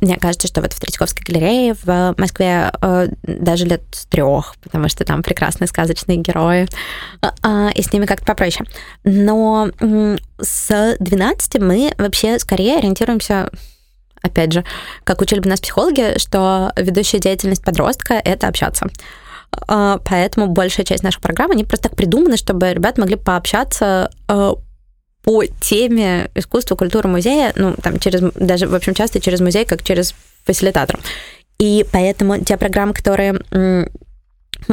Мне 0.00 0.16
кажется, 0.16 0.48
что 0.48 0.62
вот 0.62 0.72
в 0.72 0.80
Третьяковской 0.80 1.22
галерее 1.24 1.74
в 1.84 2.14
Москве 2.16 2.72
даже 3.22 3.66
лет 3.66 3.82
с 3.92 4.06
трех, 4.06 4.54
потому 4.62 4.88
что 4.88 5.04
там 5.04 5.22
прекрасные 5.22 5.68
сказочные 5.68 6.16
герои, 6.16 6.66
и 7.74 7.82
с 7.82 7.92
ними 7.92 8.06
как-то 8.06 8.24
попроще. 8.24 8.66
Но 9.04 9.68
с 10.40 10.96
12 10.98 11.60
мы 11.60 11.92
вообще 11.98 12.38
скорее 12.38 12.78
ориентируемся 12.78 13.50
опять 14.24 14.52
же, 14.52 14.64
как 15.04 15.20
учили 15.20 15.40
бы 15.40 15.48
нас 15.48 15.60
психологи, 15.60 16.18
что 16.18 16.72
ведущая 16.76 17.18
деятельность 17.18 17.62
подростка— 17.62 18.14
это 18.24 18.48
общаться. 18.48 18.88
А, 19.68 19.98
поэтому 20.04 20.48
большая 20.48 20.84
часть 20.84 21.04
наших 21.04 21.20
программ, 21.20 21.50
они 21.50 21.64
просто 21.64 21.88
так 21.88 21.96
придуманы, 21.96 22.36
чтобы 22.36 22.72
ребята 22.72 23.00
могли 23.00 23.16
пообщаться 23.16 24.10
а, 24.26 24.54
по 25.22 25.44
теме 25.46 26.30
искусства, 26.34 26.74
культуры 26.74 27.08
музея, 27.08 27.52
ну, 27.56 27.74
там, 27.80 27.98
через, 27.98 28.20
даже, 28.34 28.66
в 28.66 28.74
общем, 28.74 28.94
часто 28.94 29.20
через 29.20 29.40
музей, 29.40 29.64
как 29.64 29.82
через 29.82 30.14
фасилитатор. 30.44 30.98
И 31.58 31.86
поэтому 31.92 32.40
те 32.40 32.56
программы, 32.56 32.94
которые 32.94 33.40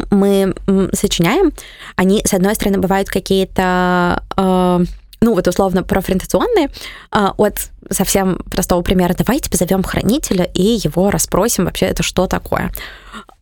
мы 0.10 0.54
сочиняем, 0.94 1.52
они, 1.96 2.22
с 2.26 2.34
одной 2.34 2.56
стороны, 2.56 2.80
бывают 2.80 3.10
какие-то 3.10 4.24
а, 4.36 4.82
ну 5.24 5.36
вот 5.36 5.48
условно 5.48 5.84
профориентационные, 5.84 6.72
а, 7.12 7.36
от 7.38 7.70
совсем 7.92 8.38
простого 8.50 8.82
примера, 8.82 9.14
давайте 9.16 9.52
позовем 9.52 9.84
хранителя 9.84 10.46
и 10.46 10.80
его 10.84 11.12
расспросим 11.12 11.66
вообще, 11.66 11.86
это 11.86 12.02
что 12.02 12.26
такое. 12.26 12.72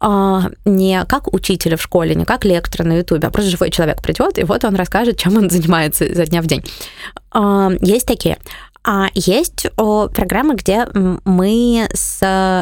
А, 0.02 0.50
не 0.66 1.06
как 1.06 1.34
учителя 1.34 1.78
в 1.78 1.82
школе, 1.82 2.16
не 2.16 2.26
как 2.26 2.44
лектора 2.44 2.86
на 2.86 2.98
ютубе, 2.98 3.30
а 3.30 3.32
просто 3.32 3.50
живой 3.50 3.72
человек 3.72 4.02
придет, 4.02 4.38
и 4.38 4.44
вот 4.44 4.66
он 4.66 4.76
расскажет, 4.76 5.18
чем 5.18 5.38
он 5.38 5.50
занимается 5.50 6.04
изо 6.04 6.26
дня 6.26 6.42
в 6.42 6.48
день. 6.48 6.66
А, 7.32 7.70
есть 7.80 8.06
такие. 8.06 8.38
А 8.84 9.08
есть 9.14 9.68
программы, 9.76 10.56
где 10.56 10.88
мы 10.94 11.88
с 11.94 12.20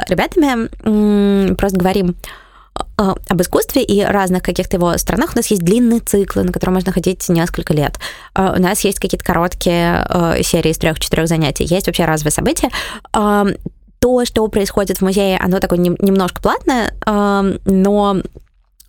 ребятами 0.07 1.53
просто 1.55 1.79
говорим, 1.79 2.09
а, 2.09 2.37
об 2.97 3.41
искусстве 3.41 3.83
и 3.83 4.03
разных 4.03 4.43
каких-то 4.43 4.77
его 4.77 4.97
сторонах. 4.97 5.33
У 5.33 5.37
нас 5.37 5.47
есть 5.47 5.63
длинные 5.63 5.99
циклы, 5.99 6.43
на 6.43 6.51
которые 6.51 6.75
можно 6.75 6.91
ходить 6.91 7.27
несколько 7.29 7.73
лет. 7.73 7.99
А, 8.33 8.53
у 8.57 8.61
нас 8.61 8.81
есть 8.81 8.99
какие-то 8.99 9.25
короткие 9.25 10.05
а, 10.09 10.41
серии 10.43 10.71
из 10.71 10.77
трех-четырех 10.77 11.27
занятий. 11.27 11.65
Есть 11.65 11.87
вообще 11.87 12.05
разовые 12.05 12.31
события 12.31 12.69
то, 13.99 14.25
что 14.25 14.47
происходит 14.47 14.99
в 14.99 15.01
музее, 15.01 15.39
оно 15.41 15.59
такое 15.59 15.79
немножко 15.79 16.39
платное, 16.39 16.93
но 17.03 18.21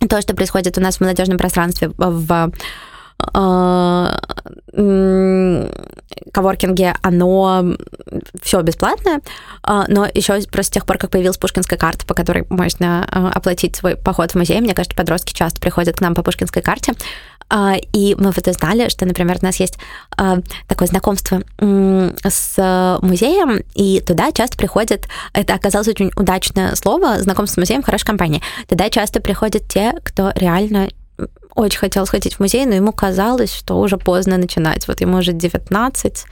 то, 0.07 0.21
что 0.21 0.35
происходит 0.35 0.77
у 0.77 0.81
нас 0.81 0.97
в 0.97 1.01
молодежном 1.01 1.39
пространстве 1.39 1.91
в 1.97 2.51
коворкинге, 6.31 6.95
оно 7.01 7.75
все 8.41 8.61
бесплатное, 8.61 9.21
а, 9.63 9.85
но 9.87 10.05
еще 10.05 10.39
просто 10.43 10.63
с 10.63 10.73
тех 10.73 10.85
пор, 10.85 10.97
как 10.97 11.11
появилась 11.11 11.37
пушкинская 11.37 11.77
карта, 11.77 12.05
по 12.05 12.13
которой 12.13 12.45
можно 12.49 13.07
а, 13.09 13.29
оплатить 13.29 13.75
свой 13.75 13.95
поход 13.95 14.31
в 14.31 14.35
музей, 14.35 14.59
мне 14.61 14.73
кажется, 14.73 14.95
подростки 14.95 15.33
часто 15.33 15.59
приходят 15.59 15.97
к 15.97 16.01
нам 16.01 16.15
по 16.15 16.23
пушкинской 16.23 16.61
карте, 16.61 16.93
а, 17.49 17.75
и 17.93 18.15
мы 18.15 18.31
вот 18.31 18.47
узнали, 18.47 18.89
что, 18.89 19.05
например, 19.05 19.37
у 19.41 19.45
нас 19.45 19.57
есть 19.57 19.77
такое 20.67 20.87
знакомство 20.87 21.41
с 21.57 22.99
музеем, 23.01 23.63
и 23.73 24.01
туда 24.01 24.31
часто 24.31 24.57
приходят, 24.57 25.07
это 25.33 25.53
оказалось 25.53 25.87
очень 25.87 26.11
удачное 26.15 26.75
слово, 26.75 27.19
знакомство 27.19 27.55
с 27.55 27.57
музеем 27.57 27.81
в 27.81 27.85
хорошей 27.85 28.05
компании. 28.05 28.41
Туда 28.67 28.89
часто 28.89 29.19
приходят 29.19 29.67
те, 29.67 29.93
кто 30.03 30.31
реально 30.35 30.89
очень 31.55 31.79
хотел 31.79 32.05
сходить 32.05 32.35
в 32.35 32.39
музей, 32.39 32.65
но 32.65 32.75
ему 32.75 32.91
казалось, 32.91 33.53
что 33.53 33.79
уже 33.79 33.97
поздно 33.97 34.37
начинать. 34.37 34.87
Вот 34.87 35.01
ему 35.01 35.17
уже 35.17 35.33
19, 35.33 36.25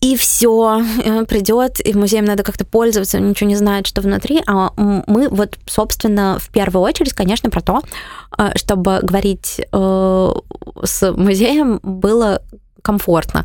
и 0.00 0.16
все, 0.16 0.82
придет, 1.28 1.80
и 1.84 1.94
музеем 1.94 2.24
надо 2.26 2.42
как-то 2.42 2.64
пользоваться, 2.64 3.18
он 3.18 3.30
ничего 3.30 3.48
не 3.48 3.56
знает, 3.56 3.86
что 3.86 4.02
внутри. 4.02 4.42
А 4.46 4.72
мы 4.76 5.28
вот, 5.28 5.58
собственно, 5.66 6.38
в 6.38 6.50
первую 6.50 6.82
очередь, 6.82 7.14
конечно, 7.14 7.48
про 7.48 7.62
то, 7.62 7.82
э, 8.36 8.50
чтобы 8.56 9.00
говорить 9.02 9.60
э, 9.60 10.32
с 10.82 11.12
музеем 11.12 11.80
было 11.82 12.42
комфортно. 12.84 13.44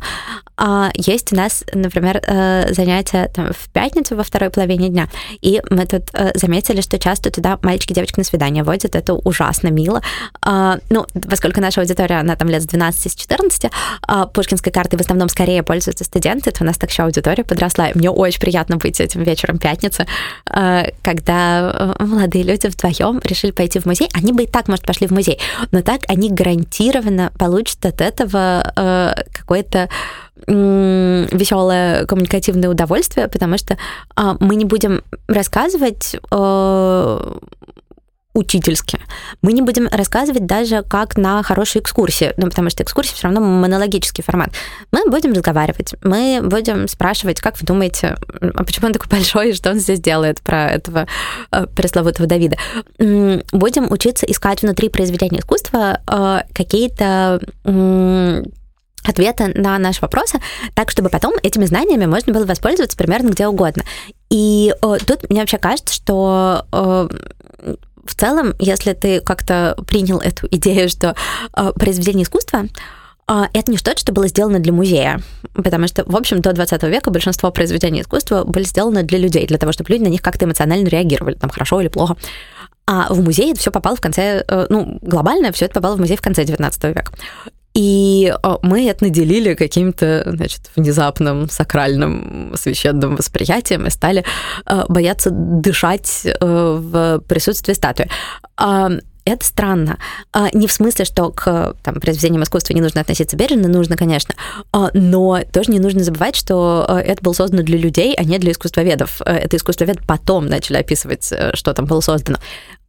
А 0.62 0.90
есть 0.94 1.32
у 1.32 1.36
нас, 1.36 1.64
например, 1.72 2.20
э, 2.22 2.74
занятия 2.74 3.30
там, 3.34 3.52
в 3.52 3.70
пятницу 3.70 4.14
во 4.14 4.22
второй 4.22 4.50
половине 4.50 4.90
дня, 4.90 5.08
и 5.40 5.62
мы 5.70 5.86
тут 5.86 6.02
э, 6.12 6.32
заметили, 6.34 6.82
что 6.82 6.98
часто 6.98 7.30
туда 7.30 7.58
мальчики 7.62 7.92
и 7.92 7.94
девочки 7.94 8.18
на 8.18 8.24
свидание 8.24 8.62
водят, 8.62 8.94
это 8.94 9.14
ужасно 9.14 9.68
мило. 9.68 10.02
А, 10.42 10.78
ну, 10.90 11.06
поскольку 11.28 11.62
наша 11.62 11.80
аудитория, 11.80 12.16
она 12.20 12.36
там 12.36 12.50
лет 12.50 12.62
с 12.62 12.66
12 12.66 13.10
с 13.10 13.14
14, 13.14 13.70
а 14.02 14.26
пушкинской 14.26 14.70
картой 14.70 14.98
в 14.98 15.00
основном 15.00 15.30
скорее 15.30 15.62
пользуются 15.62 16.04
студенты, 16.04 16.50
то 16.50 16.62
у 16.62 16.66
нас 16.66 16.76
так 16.76 16.90
еще 16.90 17.04
аудитория 17.04 17.42
подросла, 17.42 17.88
и 17.88 17.96
мне 17.96 18.10
очень 18.10 18.40
приятно 18.40 18.76
быть 18.76 19.00
этим 19.00 19.22
вечером 19.22 19.58
пятницы, 19.58 20.06
э, 20.54 20.90
когда 21.02 21.94
молодые 21.98 22.44
люди 22.44 22.66
вдвоем 22.66 23.20
решили 23.24 23.52
пойти 23.52 23.78
в 23.78 23.86
музей. 23.86 24.10
Они 24.12 24.34
бы 24.34 24.42
и 24.42 24.46
так, 24.46 24.68
может, 24.68 24.84
пошли 24.84 25.06
в 25.06 25.10
музей, 25.10 25.38
но 25.70 25.80
так 25.80 26.02
они 26.08 26.28
гарантированно 26.28 27.32
получат 27.38 27.86
от 27.86 28.02
этого 28.02 28.74
какой-то 29.50 29.88
веселое 30.46 32.06
коммуникативное 32.06 32.70
удовольствие, 32.70 33.28
потому 33.28 33.58
что 33.58 33.76
а, 34.16 34.36
мы 34.40 34.56
не 34.56 34.64
будем 34.64 35.02
рассказывать 35.28 36.16
э, 36.30 37.34
учительски. 38.32 38.98
Мы 39.42 39.52
не 39.52 39.60
будем 39.60 39.86
рассказывать 39.88 40.46
даже 40.46 40.82
как 40.82 41.16
на 41.16 41.42
хорошей 41.42 41.82
экскурсии, 41.82 42.32
ну, 42.36 42.46
потому 42.48 42.70
что 42.70 42.82
экскурсия 42.82 43.14
все 43.14 43.28
равно 43.28 43.40
монологический 43.40 44.24
формат. 44.24 44.50
Мы 44.92 45.10
будем 45.10 45.32
разговаривать, 45.32 45.94
мы 46.02 46.40
будем 46.42 46.88
спрашивать, 46.88 47.40
как 47.40 47.60
вы 47.60 47.66
думаете, 47.66 48.16
а 48.40 48.64
почему 48.64 48.86
он 48.86 48.92
такой 48.92 49.08
большой, 49.10 49.50
и 49.50 49.52
что 49.52 49.70
он 49.70 49.78
здесь 49.78 50.00
делает 50.00 50.40
про 50.40 50.70
этого 50.70 51.06
э, 51.50 51.66
пресловутого 51.66 52.26
Давида. 52.26 52.56
Будем 52.98 53.90
учиться 53.90 54.26
искать 54.26 54.62
внутри 54.62 54.88
произведения 54.88 55.40
искусства 55.40 56.00
э, 56.06 56.40
какие-то 56.54 57.40
ответы 59.04 59.52
на 59.54 59.78
наши 59.78 60.00
вопросы, 60.00 60.40
так, 60.74 60.90
чтобы 60.90 61.08
потом 61.08 61.34
этими 61.42 61.64
знаниями 61.64 62.06
можно 62.06 62.32
было 62.32 62.44
воспользоваться 62.44 62.96
примерно 62.96 63.30
где 63.30 63.46
угодно. 63.46 63.84
И 64.28 64.74
э, 64.80 64.96
тут 65.06 65.28
мне 65.30 65.40
вообще 65.40 65.58
кажется, 65.58 65.94
что 65.94 66.66
э, 66.72 67.08
в 68.04 68.14
целом, 68.14 68.54
если 68.58 68.92
ты 68.92 69.20
как-то 69.20 69.76
принял 69.86 70.18
эту 70.18 70.46
идею, 70.50 70.88
что 70.88 71.14
э, 71.56 71.72
произведение 71.74 72.24
искусства 72.24 72.66
э, 73.28 73.42
это 73.52 73.70
не 73.70 73.76
что-то, 73.76 73.98
что 73.98 74.12
было 74.12 74.28
сделано 74.28 74.58
для 74.58 74.72
музея, 74.72 75.20
потому 75.54 75.88
что, 75.88 76.04
в 76.04 76.16
общем, 76.16 76.40
до 76.40 76.52
20 76.52 76.82
века 76.84 77.10
большинство 77.10 77.50
произведений 77.50 78.02
искусства 78.02 78.44
были 78.44 78.64
сделаны 78.64 79.02
для 79.02 79.18
людей, 79.18 79.46
для 79.46 79.58
того, 79.58 79.72
чтобы 79.72 79.90
люди 79.90 80.04
на 80.04 80.08
них 80.08 80.22
как-то 80.22 80.44
эмоционально 80.44 80.88
реагировали, 80.88 81.34
там, 81.34 81.50
хорошо 81.50 81.80
или 81.80 81.88
плохо. 81.88 82.16
А 82.86 83.12
в 83.12 83.22
музей 83.22 83.52
это 83.52 83.60
все 83.60 83.70
попало 83.70 83.96
в 83.96 84.00
конце, 84.00 84.44
э, 84.46 84.66
ну, 84.68 84.98
глобально 85.00 85.52
все 85.52 85.66
это 85.66 85.74
попало 85.74 85.96
в 85.96 86.00
музей 86.00 86.16
в 86.16 86.22
конце 86.22 86.44
19 86.44 86.84
века. 86.84 87.12
И 87.74 88.32
э, 88.32 88.56
мы 88.62 88.88
это 88.88 89.04
наделили 89.04 89.54
каким-то, 89.54 90.24
значит, 90.26 90.70
внезапным 90.74 91.48
сакральным 91.48 92.52
священным 92.56 93.16
восприятием 93.16 93.86
и 93.86 93.90
стали 93.90 94.24
э, 94.66 94.84
бояться 94.88 95.30
дышать 95.30 96.22
э, 96.24 96.36
в 96.40 97.20
присутствии 97.20 97.72
статуи. 97.72 98.08
Это 99.26 99.44
странно. 99.44 99.98
Не 100.54 100.66
в 100.66 100.72
смысле, 100.72 101.04
что 101.04 101.30
к 101.30 101.76
там, 101.84 102.00
произведениям 102.00 102.42
искусства 102.42 102.72
не 102.72 102.80
нужно 102.80 103.02
относиться 103.02 103.36
бережно, 103.36 103.68
нужно, 103.68 103.96
конечно, 103.96 104.34
но 104.72 105.40
тоже 105.52 105.70
не 105.70 105.78
нужно 105.78 106.02
забывать, 106.02 106.34
что 106.34 106.86
это 106.88 107.22
было 107.22 107.34
создано 107.34 107.62
для 107.62 107.76
людей, 107.78 108.14
а 108.16 108.24
не 108.24 108.38
для 108.38 108.52
искусствоведов. 108.52 109.20
Это 109.20 109.56
искусствовед 109.56 109.98
потом 110.06 110.46
начали 110.46 110.78
описывать, 110.78 111.32
что 111.54 111.74
там 111.74 111.84
было 111.84 112.00
создано. 112.00 112.38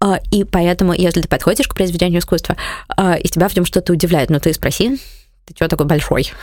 А, 0.01 0.19
и 0.31 0.43
поэтому, 0.43 0.93
если 0.93 1.21
ты 1.21 1.27
подходишь 1.27 1.67
к 1.67 1.75
произведению 1.75 2.19
искусства, 2.19 2.57
а, 2.89 3.13
и 3.13 3.27
тебя 3.27 3.47
в 3.47 3.55
нем 3.55 3.65
что-то 3.65 3.93
удивляет, 3.93 4.31
ну 4.31 4.39
ты 4.39 4.51
спроси, 4.51 4.99
ты 5.45 5.53
что 5.55 5.67
такой 5.67 5.85
большой? 5.85 6.33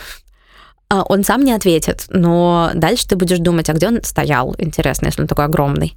А, 0.89 1.03
он 1.03 1.25
сам 1.25 1.43
не 1.43 1.51
ответит, 1.51 2.05
но 2.09 2.71
дальше 2.73 3.07
ты 3.07 3.17
будешь 3.17 3.39
думать, 3.39 3.69
а 3.69 3.73
где 3.73 3.89
он 3.89 4.01
стоял, 4.03 4.55
интересно, 4.57 5.07
если 5.07 5.21
он 5.21 5.27
такой 5.27 5.45
огромный? 5.45 5.93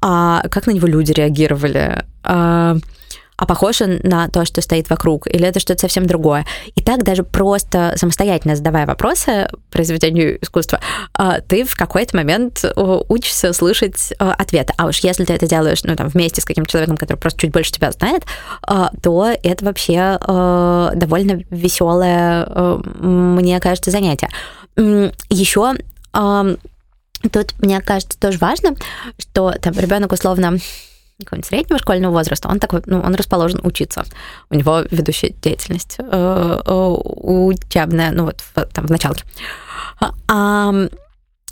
А 0.00 0.42
как 0.50 0.68
на 0.68 0.70
него 0.70 0.86
люди 0.86 1.12
реагировали? 1.12 2.04
А 3.36 3.46
похож 3.46 3.80
он 3.80 4.00
на 4.02 4.28
то, 4.28 4.44
что 4.44 4.60
стоит 4.60 4.90
вокруг, 4.90 5.26
или 5.26 5.46
это 5.46 5.60
что-то 5.60 5.80
совсем 5.80 6.06
другое. 6.06 6.46
И 6.74 6.82
так 6.82 7.02
даже 7.02 7.24
просто 7.24 7.94
самостоятельно 7.96 8.56
задавая 8.56 8.86
вопросы 8.86 9.48
произведению 9.70 10.42
искусства, 10.42 10.80
а, 11.14 11.40
ты 11.40 11.64
в 11.64 11.74
какой-то 11.76 12.16
момент 12.16 12.64
учишься 13.08 13.52
слышать 13.52 14.12
а, 14.18 14.34
ответы. 14.34 14.72
А 14.76 14.86
уж 14.86 14.98
если 14.98 15.24
ты 15.24 15.32
это 15.32 15.46
делаешь 15.46 15.82
ну, 15.84 15.96
там, 15.96 16.08
вместе 16.08 16.40
с 16.40 16.44
каким-то 16.44 16.70
человеком, 16.70 16.96
который 16.96 17.18
просто 17.18 17.40
чуть 17.40 17.52
больше 17.52 17.72
тебя 17.72 17.90
знает, 17.92 18.24
а, 18.62 18.90
то 19.02 19.30
это 19.42 19.64
вообще 19.64 20.18
довольно 20.24 21.42
веселое, 21.50 22.46
мне 23.00 23.58
кажется, 23.60 23.90
занятие. 23.90 24.28
Еще 24.76 25.74
тут, 26.12 27.54
мне 27.58 27.80
кажется, 27.80 28.18
тоже 28.18 28.38
важно, 28.38 28.74
что 29.18 29.52
там 29.60 29.74
ребенок 29.74 30.12
условно 30.12 30.58
какого-нибудь 31.20 31.46
среднего 31.46 31.78
школьного 31.78 32.12
возраста, 32.12 32.48
он 32.48 32.58
такой, 32.58 32.82
ну, 32.86 33.00
он 33.00 33.14
расположен 33.14 33.60
учиться. 33.62 34.04
У 34.50 34.54
него 34.54 34.80
ведущая 34.90 35.30
деятельность 35.30 35.96
э, 35.98 36.02
э, 36.66 36.72
учебная, 36.72 38.10
ну, 38.10 38.24
вот 38.24 38.42
там, 38.72 38.86
в 38.86 38.90
началке. 38.90 39.24
А 40.28 40.72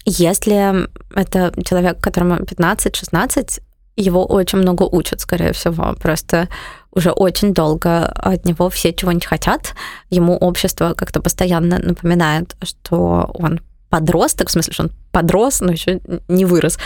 если 0.05 0.89
это 1.15 1.53
человек, 1.65 2.01
которому 2.01 2.37
15-16, 2.37 3.61
его 3.97 4.25
очень 4.25 4.59
много 4.59 4.85
учат, 4.85 5.21
скорее 5.21 5.53
всего. 5.53 5.95
Просто 6.01 6.49
уже 6.93 7.11
очень 7.11 7.53
долго 7.53 8.07
от 8.07 8.45
него 8.45 8.69
все 8.71 8.93
чего-нибудь 8.93 9.27
хотят. 9.27 9.75
Ему 10.11 10.37
общество 10.37 10.95
как-то 10.95 11.21
постоянно 11.21 11.79
напоминает, 11.79 12.57
что 12.63 13.31
он 13.35 13.61
подросток, 13.93 14.49
в 14.49 14.53
смысле, 14.53 14.73
что 14.73 14.85
он 14.85 14.91
подрос, 15.11 15.61
но 15.61 15.71
еще 15.71 16.01
не 16.27 16.47
вырос. 16.47 16.79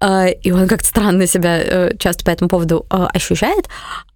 А, 0.00 0.26
и 0.26 0.50
он 0.50 0.66
как-то 0.66 0.88
странно 0.88 1.28
себя 1.28 1.62
э, 1.62 1.96
часто 1.98 2.24
по 2.24 2.30
этому 2.30 2.48
поводу 2.48 2.84
э, 2.90 3.06
ощущает. 3.14 3.68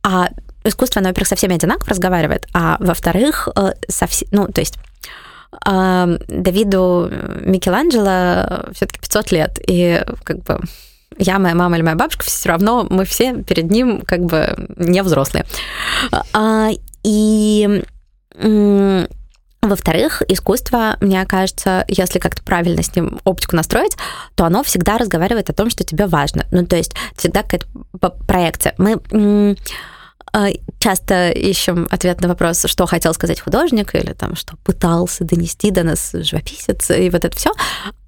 А 0.03 0.31
искусство, 0.65 0.99
оно, 0.99 1.11
во-первых, 1.11 1.29
со 1.29 1.37
всеми 1.37 1.55
одинаково 1.55 1.91
разговаривает, 1.91 2.49
а 2.53 2.79
во-вторых, 2.81 3.49
э, 3.55 3.75
совсем, 3.89 4.29
ну, 4.33 4.49
то 4.49 4.61
есть 4.61 4.75
Давиду 5.65 7.11
Микеланджело 7.41 8.73
все-таки 8.75 8.99
500 9.01 9.33
лет, 9.33 9.59
и 9.67 10.05
как 10.25 10.43
бы 10.43 10.61
я, 11.17 11.39
моя 11.39 11.55
мама 11.55 11.77
или 11.77 11.85
моя 11.85 11.97
бабушка, 11.97 12.25
все 12.25 12.49
равно 12.49 12.87
мы 12.91 13.05
все 13.05 13.43
перед 13.45 13.71
ним 13.71 14.03
как 14.03 14.25
бы 14.25 14.55
не 14.77 15.03
взрослые. 15.03 15.47
А, 16.33 16.71
и 17.05 17.85
во-вторых, 19.69 20.23
искусство, 20.29 20.97
мне 21.01 21.25
кажется, 21.27 21.85
если 21.89 22.19
как-то 22.19 22.43
правильно 22.43 22.83
с 22.83 22.95
ним 22.95 23.21
оптику 23.25 23.57
настроить, 23.57 23.97
то 24.35 24.45
оно 24.45 24.63
всегда 24.63 24.99
разговаривает 24.99 25.51
о 25.51 25.53
том, 25.53 25.71
что 25.71 25.85
тебе 25.85 26.07
важно. 26.07 26.47
Ну, 26.51 26.67
то 26.67 26.77
есть 26.77 26.95
всегда 27.17 27.43
какая-то 27.43 27.67
проекция. 28.27 28.75
Мы 28.79 29.57
а, 30.33 30.49
часто 30.79 31.31
ищем 31.31 31.87
ответ 31.91 32.21
на 32.21 32.29
вопрос, 32.29 32.67
что 32.67 32.87
хотел 32.87 33.15
сказать 33.15 33.41
художник, 33.41 33.95
или 33.95 34.13
там, 34.13 34.37
что 34.37 34.57
пытался 34.65 35.25
донести 35.25 35.71
до 35.71 35.83
нас 35.83 36.11
живописец, 36.13 36.91
и 36.91 37.09
вот 37.09 37.25
это 37.25 37.37
все. 37.37 37.53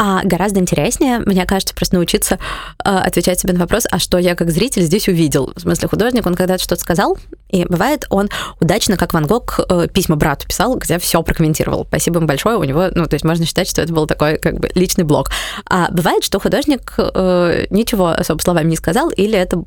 А 0.01 0.23
гораздо 0.23 0.61
интереснее, 0.61 1.19
мне 1.19 1.45
кажется, 1.45 1.75
просто 1.75 1.97
научиться 1.97 2.39
а, 2.85 3.01
отвечать 3.01 3.41
себе 3.41 3.53
на 3.53 3.59
вопрос, 3.59 3.85
а 3.91 3.99
что 3.99 4.17
я 4.19 4.37
как 4.37 4.51
зритель 4.51 4.83
здесь 4.83 5.09
увидел. 5.09 5.53
В 5.57 5.61
смысле, 5.61 5.89
художник, 5.89 6.25
он 6.25 6.37
когда-то 6.37 6.63
что-то 6.63 6.81
сказал, 6.81 7.19
и 7.49 7.65
бывает, 7.65 8.07
он 8.09 8.29
удачно, 8.61 8.97
как 8.97 9.13
Ван 9.13 9.27
Гог, 9.27 9.59
э, 9.69 9.89
письма 9.93 10.15
брату 10.15 10.47
писал, 10.47 10.77
где 10.77 11.01
все 11.01 11.21
прокомментировал. 11.25 11.85
Спасибо 11.85 12.19
ему 12.19 12.29
большое, 12.29 12.59
у 12.59 12.65
него, 12.65 12.87
ну, 12.95 13.07
то 13.07 13.15
есть 13.15 13.25
можно 13.25 13.45
считать, 13.45 13.69
что 13.69 13.83
это 13.83 13.93
был 13.93 14.07
такой, 14.07 14.39
как 14.39 14.61
бы, 14.61 14.71
личный 14.77 15.03
блог. 15.03 15.31
А 15.69 15.91
бывает, 15.91 16.23
что 16.23 16.39
художник 16.39 16.95
э, 16.97 17.67
ничего 17.71 18.09
особо 18.09 18.41
словами 18.41 18.71
не 18.71 18.77
сказал, 18.77 19.11
или 19.11 19.37
это 19.37 19.65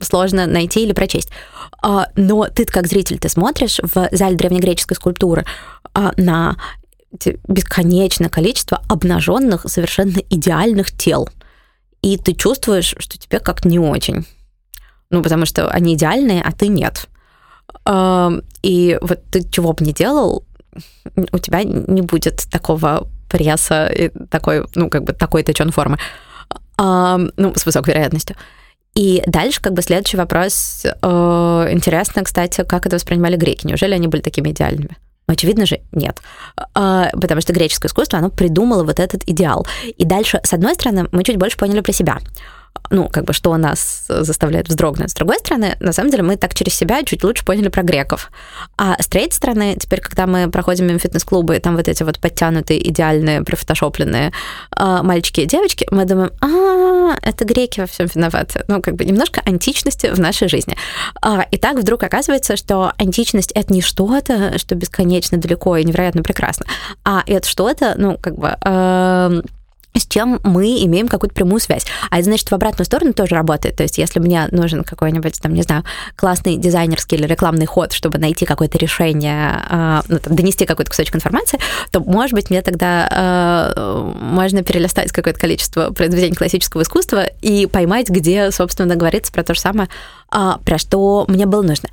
сложно 0.00 0.46
найти 0.46 0.84
или 0.84 0.92
прочесть. 0.92 1.30
А, 1.82 2.06
но 2.14 2.46
ты 2.48 2.66
как 2.66 2.86
зритель, 2.86 3.18
ты 3.18 3.28
смотришь 3.28 3.80
в 3.82 4.08
зале 4.12 4.36
древнегреческой 4.36 4.96
скульптуры 4.96 5.44
а, 5.92 6.12
на 6.16 6.56
бесконечное 7.48 8.28
количество 8.28 8.82
обнаженных, 8.88 9.66
совершенно 9.68 10.18
идеальных 10.30 10.90
тел. 10.92 11.28
И 12.02 12.16
ты 12.18 12.34
чувствуешь, 12.34 12.94
что 12.98 13.18
тебе 13.18 13.40
как 13.40 13.64
не 13.64 13.78
очень. 13.78 14.26
Ну, 15.10 15.22
потому 15.22 15.46
что 15.46 15.68
они 15.68 15.94
идеальные, 15.94 16.42
а 16.42 16.52
ты 16.52 16.68
нет. 16.68 17.08
И 18.62 18.98
вот 19.00 19.24
ты 19.30 19.48
чего 19.48 19.72
бы 19.72 19.84
ни 19.84 19.92
делал, 19.92 20.44
у 21.32 21.38
тебя 21.38 21.62
не 21.62 22.02
будет 22.02 22.46
такого 22.50 23.08
пресса 23.28 23.86
и 23.86 24.10
такой, 24.30 24.66
ну, 24.74 24.90
как 24.90 25.04
бы 25.04 25.12
такой 25.12 25.42
точен 25.42 25.70
формы. 25.70 25.98
Ну, 26.76 27.52
с 27.54 27.64
высокой 27.64 27.94
вероятностью. 27.94 28.36
И 28.94 29.22
дальше 29.26 29.60
как 29.60 29.72
бы 29.72 29.82
следующий 29.82 30.16
вопрос. 30.16 30.84
Э, 30.84 31.68
интересно, 31.70 32.22
кстати, 32.22 32.62
как 32.62 32.86
это 32.86 32.94
воспринимали 32.96 33.36
греки. 33.36 33.66
Неужели 33.66 33.94
они 33.94 34.06
были 34.06 34.20
такими 34.20 34.50
идеальными? 34.50 34.96
Очевидно 35.26 35.64
же, 35.66 35.80
нет. 35.92 36.20
Э, 36.74 37.06
потому 37.12 37.40
что 37.40 37.52
греческое 37.52 37.88
искусство, 37.88 38.18
оно 38.18 38.30
придумало 38.30 38.84
вот 38.84 39.00
этот 39.00 39.22
идеал. 39.26 39.66
И 39.84 40.04
дальше, 40.04 40.40
с 40.42 40.52
одной 40.52 40.74
стороны, 40.74 41.08
мы 41.12 41.24
чуть 41.24 41.38
больше 41.38 41.56
поняли 41.56 41.80
про 41.80 41.92
себя. 41.92 42.18
Ну, 42.90 43.08
как 43.08 43.24
бы, 43.24 43.32
что 43.32 43.56
нас 43.56 44.04
заставляет 44.08 44.68
вздрогнуть. 44.68 45.10
С 45.10 45.14
другой 45.14 45.38
стороны, 45.38 45.76
на 45.80 45.92
самом 45.92 46.10
деле, 46.10 46.22
мы 46.22 46.36
так 46.36 46.54
через 46.54 46.74
себя 46.74 47.02
чуть 47.02 47.24
лучше 47.24 47.44
поняли 47.44 47.68
про 47.68 47.82
греков. 47.82 48.30
А 48.76 49.00
с 49.00 49.06
третьей 49.06 49.36
стороны, 49.36 49.76
теперь, 49.78 50.00
когда 50.00 50.26
мы 50.26 50.50
проходим 50.50 50.86
мимо 50.86 50.98
фитнес-клубы, 50.98 51.56
и 51.56 51.60
там 51.60 51.76
вот 51.76 51.88
эти 51.88 52.02
вот 52.02 52.18
подтянутые, 52.18 52.86
идеальные, 52.90 53.42
профотошопленные 53.42 54.32
э, 54.76 55.02
мальчики 55.02 55.40
и 55.40 55.46
девочки, 55.46 55.86
мы 55.90 56.04
думаем, 56.04 56.32
а, 56.40 57.16
это 57.22 57.44
греки 57.44 57.80
во 57.80 57.86
всем 57.86 58.06
виноваты. 58.14 58.64
Ну, 58.68 58.82
как 58.82 58.96
бы 58.96 59.04
немножко 59.04 59.40
античности 59.44 60.08
в 60.08 60.20
нашей 60.20 60.48
жизни. 60.48 60.76
А, 61.22 61.46
и 61.50 61.56
так 61.56 61.76
вдруг 61.78 62.02
оказывается, 62.02 62.56
что 62.56 62.92
античность— 62.98 63.52
это 63.54 63.72
не 63.72 63.80
что-то, 63.80 64.58
что 64.58 64.74
бесконечно 64.74 65.38
далеко 65.38 65.76
и 65.76 65.84
невероятно 65.84 66.22
прекрасно, 66.22 66.66
а 67.04 67.22
это 67.26 67.48
что-то, 67.48 67.94
ну, 67.96 68.18
как 68.18 68.36
бы... 68.36 68.56
Э, 68.60 69.42
с 69.96 70.06
чем 70.06 70.40
мы 70.42 70.82
имеем 70.84 71.06
какую-то 71.08 71.34
прямую 71.34 71.60
связь. 71.60 71.86
А 72.10 72.16
это 72.16 72.24
значит, 72.24 72.50
в 72.50 72.54
обратную 72.54 72.84
сторону 72.84 73.12
тоже 73.12 73.36
работает. 73.36 73.76
То 73.76 73.84
есть, 73.84 73.98
если 73.98 74.18
мне 74.18 74.48
нужен 74.50 74.82
какой-нибудь, 74.82 75.40
там, 75.40 75.54
не 75.54 75.62
знаю, 75.62 75.84
классный 76.16 76.56
дизайнерский 76.56 77.16
или 77.16 77.26
рекламный 77.26 77.66
ход, 77.66 77.92
чтобы 77.92 78.18
найти 78.18 78.44
какое-то 78.44 78.76
решение, 78.78 79.60
э, 79.70 80.00
ну, 80.08 80.18
там, 80.18 80.34
донести 80.34 80.66
какой-то 80.66 80.90
кусочек 80.90 81.14
информации, 81.14 81.60
то, 81.92 82.00
может 82.00 82.34
быть, 82.34 82.50
мне 82.50 82.60
тогда 82.62 83.72
э, 83.76 84.12
можно 84.20 84.64
перелистать 84.64 85.12
какое-то 85.12 85.38
количество 85.38 85.90
произведений 85.90 86.34
классического 86.34 86.82
искусства 86.82 87.26
и 87.40 87.66
поймать, 87.66 88.08
где, 88.08 88.50
собственно, 88.50 88.96
говорится 88.96 89.32
про 89.32 89.44
то 89.44 89.54
же 89.54 89.60
самое, 89.60 89.88
про 90.64 90.78
что 90.78 91.24
мне 91.28 91.46
было 91.46 91.62
нужно. 91.62 91.88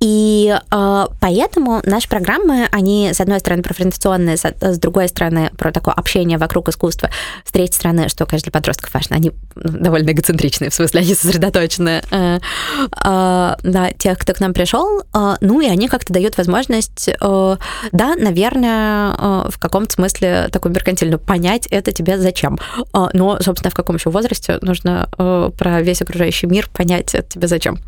И 0.00 0.54
э, 0.54 1.06
поэтому 1.20 1.80
наши 1.84 2.08
программы, 2.08 2.68
они, 2.72 3.10
с 3.12 3.20
одной 3.20 3.40
стороны, 3.40 3.62
профориентационные, 3.62 4.36
с 4.36 4.78
другой 4.78 5.08
стороны, 5.08 5.50
про 5.56 5.72
такое 5.72 5.94
общение 5.94 6.38
вокруг 6.38 6.68
искусства, 6.68 7.10
с 7.44 7.52
третьей 7.52 7.76
стороны, 7.76 8.08
что, 8.08 8.26
конечно, 8.26 8.50
для 8.50 8.52
подростков 8.52 8.92
важно, 8.92 9.16
они 9.16 9.32
ну, 9.54 9.78
довольно 9.78 10.10
эгоцентричные, 10.10 10.70
в 10.70 10.74
смысле, 10.74 11.00
они 11.00 11.14
сосредоточены 11.14 12.02
э, 12.10 12.38
э, 12.38 13.54
на 13.62 13.92
тех, 13.96 14.18
кто 14.18 14.34
к 14.34 14.40
нам 14.40 14.52
пришел, 14.52 15.00
э, 15.00 15.36
ну 15.40 15.60
и 15.60 15.66
они 15.66 15.88
как-то 15.88 16.12
дают 16.12 16.36
возможность, 16.36 17.08
э, 17.08 17.56
да, 17.92 18.14
наверное, 18.16 19.14
в 19.48 19.58
каком-то 19.58 19.92
смысле 19.92 20.48
такую 20.52 20.72
меркантильную 20.72 21.18
понять 21.18 21.66
это 21.66 21.92
тебе 21.92 22.18
зачем. 22.18 22.58
Но, 22.92 23.38
собственно, 23.40 23.70
в 23.70 23.74
каком 23.74 23.96
еще 23.96 24.10
возрасте 24.10 24.58
нужно 24.60 25.08
про 25.16 25.80
весь 25.82 26.02
окружающий 26.02 26.46
мир 26.46 26.68
понять 26.72 27.14
это 27.14 27.28
тебе 27.28 27.48
зачем. 27.48 27.78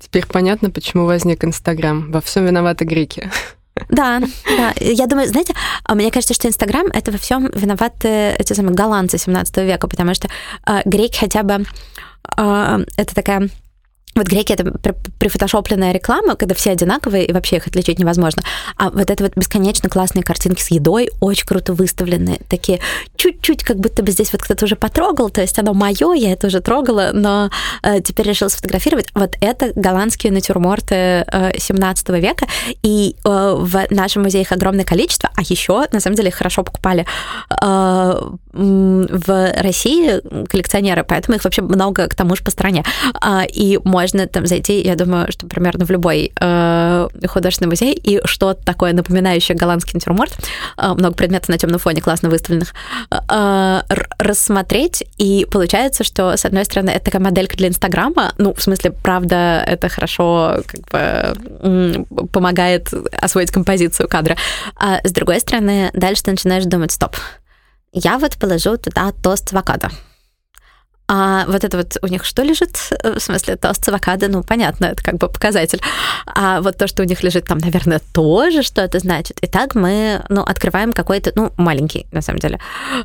Теперь 0.00 0.26
понятно, 0.26 0.70
почему 0.70 1.04
возник 1.06 1.44
Инстаграм. 1.44 2.10
Во 2.10 2.20
всем 2.20 2.46
виноваты 2.46 2.84
греки. 2.84 3.30
Да, 3.88 4.20
да. 4.44 4.74
Я 4.80 5.06
думаю, 5.06 5.28
знаете, 5.28 5.54
а 5.84 5.94
мне 5.94 6.10
кажется, 6.10 6.34
что 6.34 6.48
Инстаграм— 6.48 6.86
это 6.92 7.12
во 7.12 7.18
всем 7.18 7.48
виноваты 7.54 8.34
эти 8.38 8.52
самые 8.52 8.74
голландцы 8.74 9.18
17 9.18 9.56
века, 9.58 9.86
потому 9.86 10.14
что 10.14 10.28
э, 10.66 10.80
греки 10.84 11.18
хотя 11.18 11.42
бы... 11.42 11.64
Э, 12.36 12.84
это 12.96 13.14
такая 13.14 13.48
вот 14.18 14.28
греки— 14.28 14.52
это 14.54 14.72
прифотошопленная 15.18 15.92
реклама, 15.92 16.36
когда 16.36 16.54
все 16.54 16.70
одинаковые, 16.70 17.26
и 17.26 17.32
вообще 17.32 17.56
их 17.56 17.66
отличить 17.66 17.98
невозможно. 17.98 18.42
А 18.76 18.90
вот 18.90 19.10
это 19.10 19.24
вот 19.24 19.36
бесконечно 19.36 19.88
классные 19.88 20.22
картинки 20.22 20.60
с 20.60 20.70
едой, 20.70 21.10
очень 21.20 21.46
круто 21.46 21.72
выставлены, 21.72 22.38
такие 22.48 22.80
чуть-чуть, 23.16 23.64
как 23.64 23.78
будто 23.78 24.02
бы 24.02 24.10
здесь 24.10 24.32
вот 24.32 24.42
кто-то 24.42 24.64
уже 24.64 24.76
потрогал, 24.76 25.30
то 25.30 25.40
есть 25.40 25.58
оно 25.58 25.74
мое, 25.74 26.12
я 26.14 26.32
это 26.32 26.48
уже 26.48 26.60
трогала, 26.60 27.10
но 27.12 27.50
э, 27.82 28.00
теперь 28.00 28.28
решила 28.28 28.48
сфотографировать. 28.48 29.08
Вот 29.14 29.36
это 29.40 29.72
голландские 29.74 30.32
натюрморты 30.32 30.94
э, 30.94 31.58
17 31.58 32.08
века, 32.10 32.46
и 32.82 33.16
э, 33.24 33.54
в 33.58 33.86
нашем 33.90 34.22
музее 34.22 34.42
их 34.42 34.52
огромное 34.52 34.84
количество, 34.84 35.30
а 35.34 35.42
еще, 35.42 35.86
на 35.92 36.00
самом 36.00 36.16
деле, 36.16 36.28
их 36.28 36.34
хорошо 36.34 36.62
покупали 36.62 37.06
э, 37.50 38.20
в 38.52 39.52
России 39.62 40.20
коллекционеры, 40.46 41.04
поэтому 41.04 41.36
их 41.36 41.44
вообще 41.44 41.62
много 41.62 42.08
к 42.08 42.14
тому 42.14 42.34
же 42.36 42.42
по 42.42 42.50
стране. 42.50 42.84
Э, 43.24 43.46
и 43.46 43.78
можно 43.84 44.07
там 44.26 44.46
зайти, 44.46 44.80
я 44.80 44.94
думаю, 44.94 45.30
что 45.30 45.46
примерно 45.46 45.84
в 45.84 45.90
любой 45.90 46.32
э, 46.40 47.08
художественный 47.26 47.68
музей 47.68 47.94
и 47.94 48.20
что-то 48.24 48.64
такое 48.64 48.92
напоминающее 48.92 49.56
голландский 49.56 49.92
натюрморт, 49.94 50.32
э, 50.76 50.88
много 50.94 51.14
предметов 51.14 51.48
на 51.48 51.58
темном 51.58 51.78
фоне 51.78 52.00
классно 52.00 52.28
выставленных, 52.28 52.74
э, 53.10 53.80
рассмотреть, 54.18 55.04
и 55.18 55.46
получается, 55.50 56.04
что, 56.04 56.36
с 56.36 56.44
одной 56.44 56.64
стороны, 56.64 56.90
это 56.90 57.06
такая 57.06 57.22
моделька 57.22 57.56
для 57.56 57.68
Инстаграма, 57.68 58.32
ну, 58.38 58.54
в 58.54 58.62
смысле, 58.62 58.90
правда, 58.90 59.64
это 59.66 59.88
хорошо 59.88 60.62
как 60.66 60.80
бы 60.90 62.06
помогает 62.32 62.88
освоить 63.20 63.50
композицию 63.50 64.08
кадра, 64.08 64.36
а 64.76 65.00
с 65.04 65.12
другой 65.12 65.40
стороны, 65.40 65.90
дальше 65.92 66.24
ты 66.24 66.30
начинаешь 66.30 66.64
думать, 66.64 66.92
стоп, 66.92 67.16
я 67.92 68.18
вот 68.18 68.36
положу 68.36 68.76
туда 68.76 69.12
тост 69.22 69.52
авокадо. 69.52 69.90
А 71.10 71.46
вот 71.46 71.64
это 71.64 71.78
вот 71.78 71.96
у 72.02 72.06
них 72.06 72.24
что 72.26 72.42
лежит? 72.42 72.76
В 73.02 73.18
смысле, 73.18 73.56
тост 73.56 73.82
с 73.82 73.88
авокадо, 73.88 74.28
ну, 74.28 74.42
понятно, 74.42 74.86
это 74.86 75.02
как 75.02 75.16
бы 75.16 75.28
показатель. 75.28 75.80
А 76.26 76.60
вот 76.60 76.76
то, 76.76 76.86
что 76.86 77.02
у 77.02 77.06
них 77.06 77.22
лежит 77.22 77.46
там, 77.46 77.56
наверное, 77.58 78.00
тоже 78.12 78.62
что-то 78.62 78.98
значит. 78.98 79.38
И 79.40 79.46
так 79.46 79.74
мы, 79.74 80.22
ну, 80.28 80.42
открываем 80.42 80.92
какой-то, 80.92 81.32
ну, 81.34 81.50
маленький, 81.56 82.06
на 82.12 82.20
самом 82.20 82.40
деле, 82.40 82.60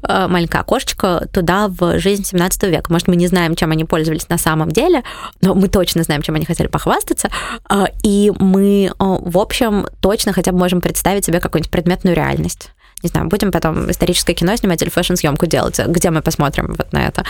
э, 0.05 0.27
маленькое 0.27 0.61
окошечко 0.61 1.29
туда 1.31 1.69
в 1.69 1.97
жизнь 1.97 2.25
17 2.25 2.63
века. 2.63 2.91
Может, 2.91 3.07
мы 3.07 3.15
не 3.15 3.27
знаем, 3.27 3.55
чем 3.55 3.71
они 3.71 3.85
пользовались 3.85 4.27
на 4.27 4.37
самом 4.37 4.69
деле, 4.69 5.03
но 5.41 5.55
мы 5.55 5.69
точно 5.69 6.03
знаем, 6.03 6.23
чем 6.23 6.35
они 6.35 6.45
хотели 6.45 6.67
похвастаться. 6.67 7.29
Э, 7.69 7.85
и 8.03 8.33
мы, 8.37 8.87
э, 8.87 8.91
в 8.99 9.37
общем, 9.37 9.87
точно 10.01 10.33
хотя 10.33 10.51
бы 10.51 10.57
можем 10.57 10.81
представить 10.81 11.23
себе 11.23 11.39
какую-нибудь 11.39 11.71
предметную 11.71 12.17
реальность 12.17 12.72
не 13.03 13.09
знаю, 13.09 13.27
будем 13.27 13.51
потом 13.51 13.91
историческое 13.91 14.33
кино 14.33 14.55
снимать 14.55 14.81
или 14.81 14.89
фэшн-съемку 14.89 15.45
делать. 15.45 15.79
Где 15.85 16.09
мы 16.09 16.21
посмотрим 16.21 16.73
вот 16.77 16.91
на 16.93 17.05
это? 17.05 17.25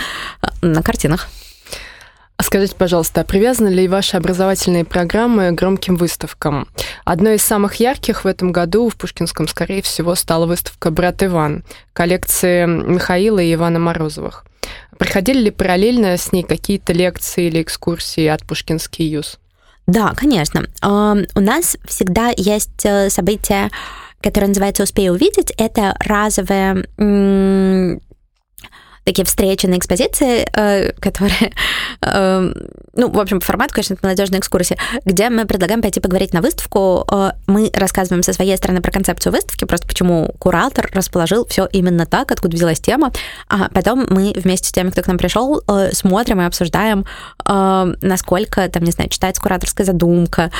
На 0.62 0.82
картинах. 0.82 1.28
А 2.36 2.42
скажите, 2.42 2.74
пожалуйста, 2.74 3.20
а 3.20 3.24
привязаны 3.24 3.68
ли 3.68 3.86
ваши 3.86 4.16
образовательные 4.16 4.84
программы 4.84 5.50
к 5.50 5.54
громким 5.54 5.96
выставкам? 5.96 6.66
Одной 7.04 7.36
из 7.36 7.42
самых 7.42 7.76
ярких 7.76 8.24
в 8.24 8.26
этом 8.26 8.50
году 8.50 8.88
в 8.88 8.96
Пушкинском, 8.96 9.46
скорее 9.46 9.82
всего, 9.82 10.16
стала 10.16 10.46
выставка 10.46 10.90
«Брат 10.90 11.22
Иван» 11.22 11.62
коллекции 11.92 12.66
Михаила 12.66 13.38
и 13.38 13.54
Ивана 13.54 13.78
Морозовых. 13.78 14.44
Приходили 14.98 15.44
ли 15.44 15.50
параллельно 15.50 16.16
с 16.16 16.32
ней 16.32 16.42
какие-то 16.42 16.92
лекции 16.92 17.46
или 17.46 17.62
экскурсии 17.62 18.26
от 18.26 18.44
Пушкинский 18.44 19.06
ЮЗ? 19.06 19.38
Да, 19.86 20.12
конечно. 20.16 20.64
У 20.82 21.40
нас 21.40 21.76
всегда 21.86 22.32
есть 22.36 22.84
э, 22.84 23.10
события 23.10 23.70
которая 24.24 24.48
называется 24.48 24.84
«Успей 24.84 25.10
увидеть». 25.10 25.52
Это 25.58 25.94
разовая 26.00 26.86
такие 29.04 29.24
встречи 29.24 29.66
на 29.66 29.76
экспозиции, 29.76 30.48
э, 30.52 30.92
которые, 30.92 31.52
э, 32.02 32.52
ну, 32.94 33.10
в 33.10 33.18
общем, 33.20 33.40
по 33.40 33.46
формату, 33.46 33.74
конечно, 33.74 33.94
это 33.94 34.04
молодежная 34.04 34.40
экскурсия, 34.40 34.78
где 35.04 35.28
мы 35.30 35.44
предлагаем 35.44 35.82
пойти 35.82 36.00
поговорить 36.00 36.32
на 36.32 36.40
выставку. 36.40 37.06
Э, 37.10 37.32
мы 37.46 37.70
рассказываем 37.74 38.22
со 38.22 38.32
своей 38.32 38.56
стороны 38.56 38.80
про 38.80 38.90
концепцию 38.90 39.32
выставки, 39.32 39.64
просто 39.64 39.86
почему 39.86 40.34
куратор 40.38 40.90
расположил 40.92 41.46
все 41.46 41.68
именно 41.70 42.06
так, 42.06 42.32
откуда 42.32 42.56
взялась 42.56 42.80
тема, 42.80 43.12
а 43.48 43.68
потом 43.68 44.06
мы 44.08 44.32
вместе 44.34 44.68
с 44.68 44.72
теми, 44.72 44.90
кто 44.90 45.02
к 45.02 45.06
нам 45.06 45.18
пришел, 45.18 45.62
смотрим 45.92 46.40
и 46.40 46.44
обсуждаем, 46.44 47.04
насколько, 47.46 48.68
там, 48.68 48.84
не 48.84 48.90
знаю, 48.90 49.10
читается 49.10 49.42
кураторская 49.42 49.86
задумка, 49.86 50.50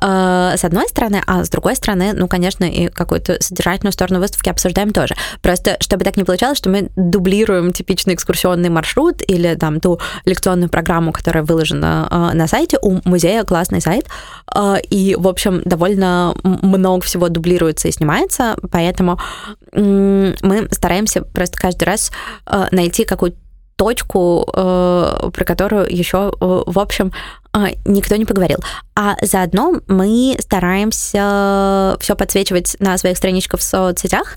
с 0.00 0.64
одной 0.64 0.88
стороны, 0.88 1.22
а 1.26 1.44
с 1.44 1.48
другой 1.48 1.76
стороны, 1.76 2.12
ну, 2.12 2.28
конечно, 2.28 2.64
и 2.64 2.88
какую-то 2.88 3.42
содержательную 3.42 3.92
сторону 3.92 4.20
выставки 4.20 4.48
обсуждаем 4.48 4.92
тоже. 4.92 5.14
Просто, 5.42 5.76
чтобы 5.80 6.04
так 6.04 6.16
не 6.16 6.24
получалось, 6.24 6.58
что 6.58 6.68
мы 6.68 6.90
дублируем 6.96 7.72
типа 7.72 7.93
типичный 7.94 8.14
экскурсионный 8.14 8.70
маршрут 8.70 9.22
или 9.26 9.54
там 9.54 9.80
ту 9.80 10.00
лекционную 10.24 10.68
программу, 10.68 11.12
которая 11.12 11.44
выложена 11.44 12.08
э, 12.10 12.36
на 12.36 12.46
сайте. 12.46 12.78
У 12.82 13.00
музея 13.04 13.44
классный 13.44 13.80
сайт, 13.80 14.06
э, 14.54 14.76
и, 14.90 15.16
в 15.18 15.28
общем, 15.28 15.62
довольно 15.64 16.34
много 16.42 17.04
всего 17.04 17.28
дублируется 17.28 17.88
и 17.88 17.92
снимается, 17.92 18.56
поэтому 18.70 19.18
мы 19.72 20.68
стараемся 20.70 21.22
просто 21.22 21.58
каждый 21.58 21.84
раз 21.84 22.12
э, 22.46 22.66
найти 22.70 23.04
какую-то 23.04 23.38
точку, 23.76 24.46
про 24.52 25.44
которую 25.44 25.92
еще, 25.92 26.32
в 26.38 26.78
общем, 26.78 27.10
никто 27.84 28.14
не 28.14 28.24
поговорил. 28.24 28.58
А 28.94 29.16
заодно 29.20 29.80
мы 29.88 30.36
стараемся 30.38 31.96
все 31.98 32.14
подсвечивать 32.14 32.76
на 32.78 32.96
своих 32.98 33.16
страничках 33.16 33.58
в 33.58 33.64
соцсетях. 33.64 34.36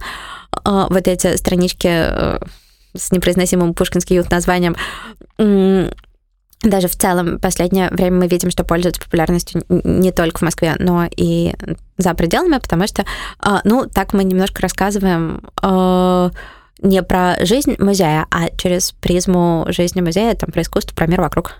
Вот 0.65 1.08
эти 1.08 1.36
странички 1.38 2.39
с 2.95 3.12
непроизносимым 3.12 3.73
пушкинским 3.73 4.23
названием, 4.30 4.76
даже 6.63 6.88
в 6.88 6.95
целом 6.95 7.39
последнее 7.39 7.89
время 7.91 8.17
мы 8.17 8.28
видим, 8.28 8.50
что 8.50 8.63
пользуются 8.63 9.02
популярностью 9.02 9.63
не 9.69 10.12
только 10.12 10.39
в 10.39 10.41
Москве, 10.41 10.76
но 10.80 11.08
и 11.15 11.54
за 11.97 12.13
пределами, 12.15 12.58
потому 12.58 12.88
что, 12.88 13.06
а, 13.39 13.62
ну, 13.63 13.86
так 13.86 14.13
мы 14.13 14.23
немножко 14.23 14.63
рассказываем 14.63 15.41
а, 15.62 16.32
не 16.82 17.04
про 17.04 17.36
жизнь 17.45 17.76
музея, 17.78 18.26
а 18.32 18.50
через 18.58 18.91
призму 18.91 19.65
жизни 19.69 20.02
музея, 20.02 20.34
там, 20.34 20.52
про 20.52 20.63
искусство, 20.63 20.95
про 20.95 21.06
мир 21.06 21.21
вокруг. 21.21 21.56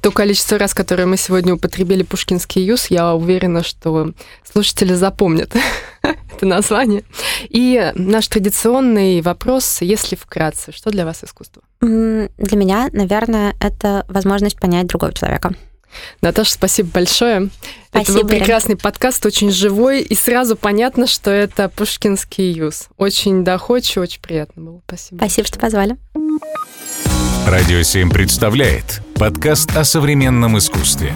То 0.00 0.10
количество 0.10 0.58
раз, 0.58 0.74
которое 0.74 1.06
мы 1.06 1.16
сегодня 1.16 1.54
употребили 1.54 2.02
Пушкинский 2.02 2.64
юз, 2.64 2.86
я 2.86 3.14
уверена, 3.14 3.62
что 3.62 4.12
слушатели 4.50 4.94
запомнят 4.94 5.54
это 6.02 6.46
название. 6.46 7.04
И 7.48 7.92
наш 7.94 8.28
традиционный 8.28 9.20
вопрос, 9.20 9.82
если 9.82 10.16
вкратце, 10.16 10.72
что 10.72 10.90
для 10.90 11.04
вас 11.04 11.22
искусство? 11.24 11.62
Для 11.80 12.56
меня, 12.56 12.88
наверное, 12.92 13.54
это 13.60 14.04
возможность 14.08 14.58
понять 14.58 14.86
другого 14.86 15.12
человека. 15.12 15.54
Наташа, 16.20 16.52
спасибо 16.52 16.90
большое. 16.92 17.50
Спасибо, 17.88 18.18
это 18.18 18.22
был 18.22 18.28
прекрасный 18.28 18.76
подкаст, 18.76 19.26
очень 19.26 19.50
живой, 19.50 20.00
и 20.00 20.14
сразу 20.14 20.56
понятно, 20.56 21.06
что 21.06 21.30
это 21.30 21.68
пушкинский 21.68 22.50
юз. 22.50 22.88
Очень 22.96 23.44
доходчиво, 23.44 24.04
очень 24.04 24.20
приятно 24.20 24.62
было. 24.62 24.82
Спасибо. 24.86 25.18
Спасибо, 25.18 25.46
что 25.46 25.58
позвали. 25.58 25.96
Радио 27.46 27.82
7 27.82 28.10
представляет 28.10 29.02
подкаст 29.16 29.76
о 29.76 29.82
современном 29.82 30.58
искусстве. 30.58 31.12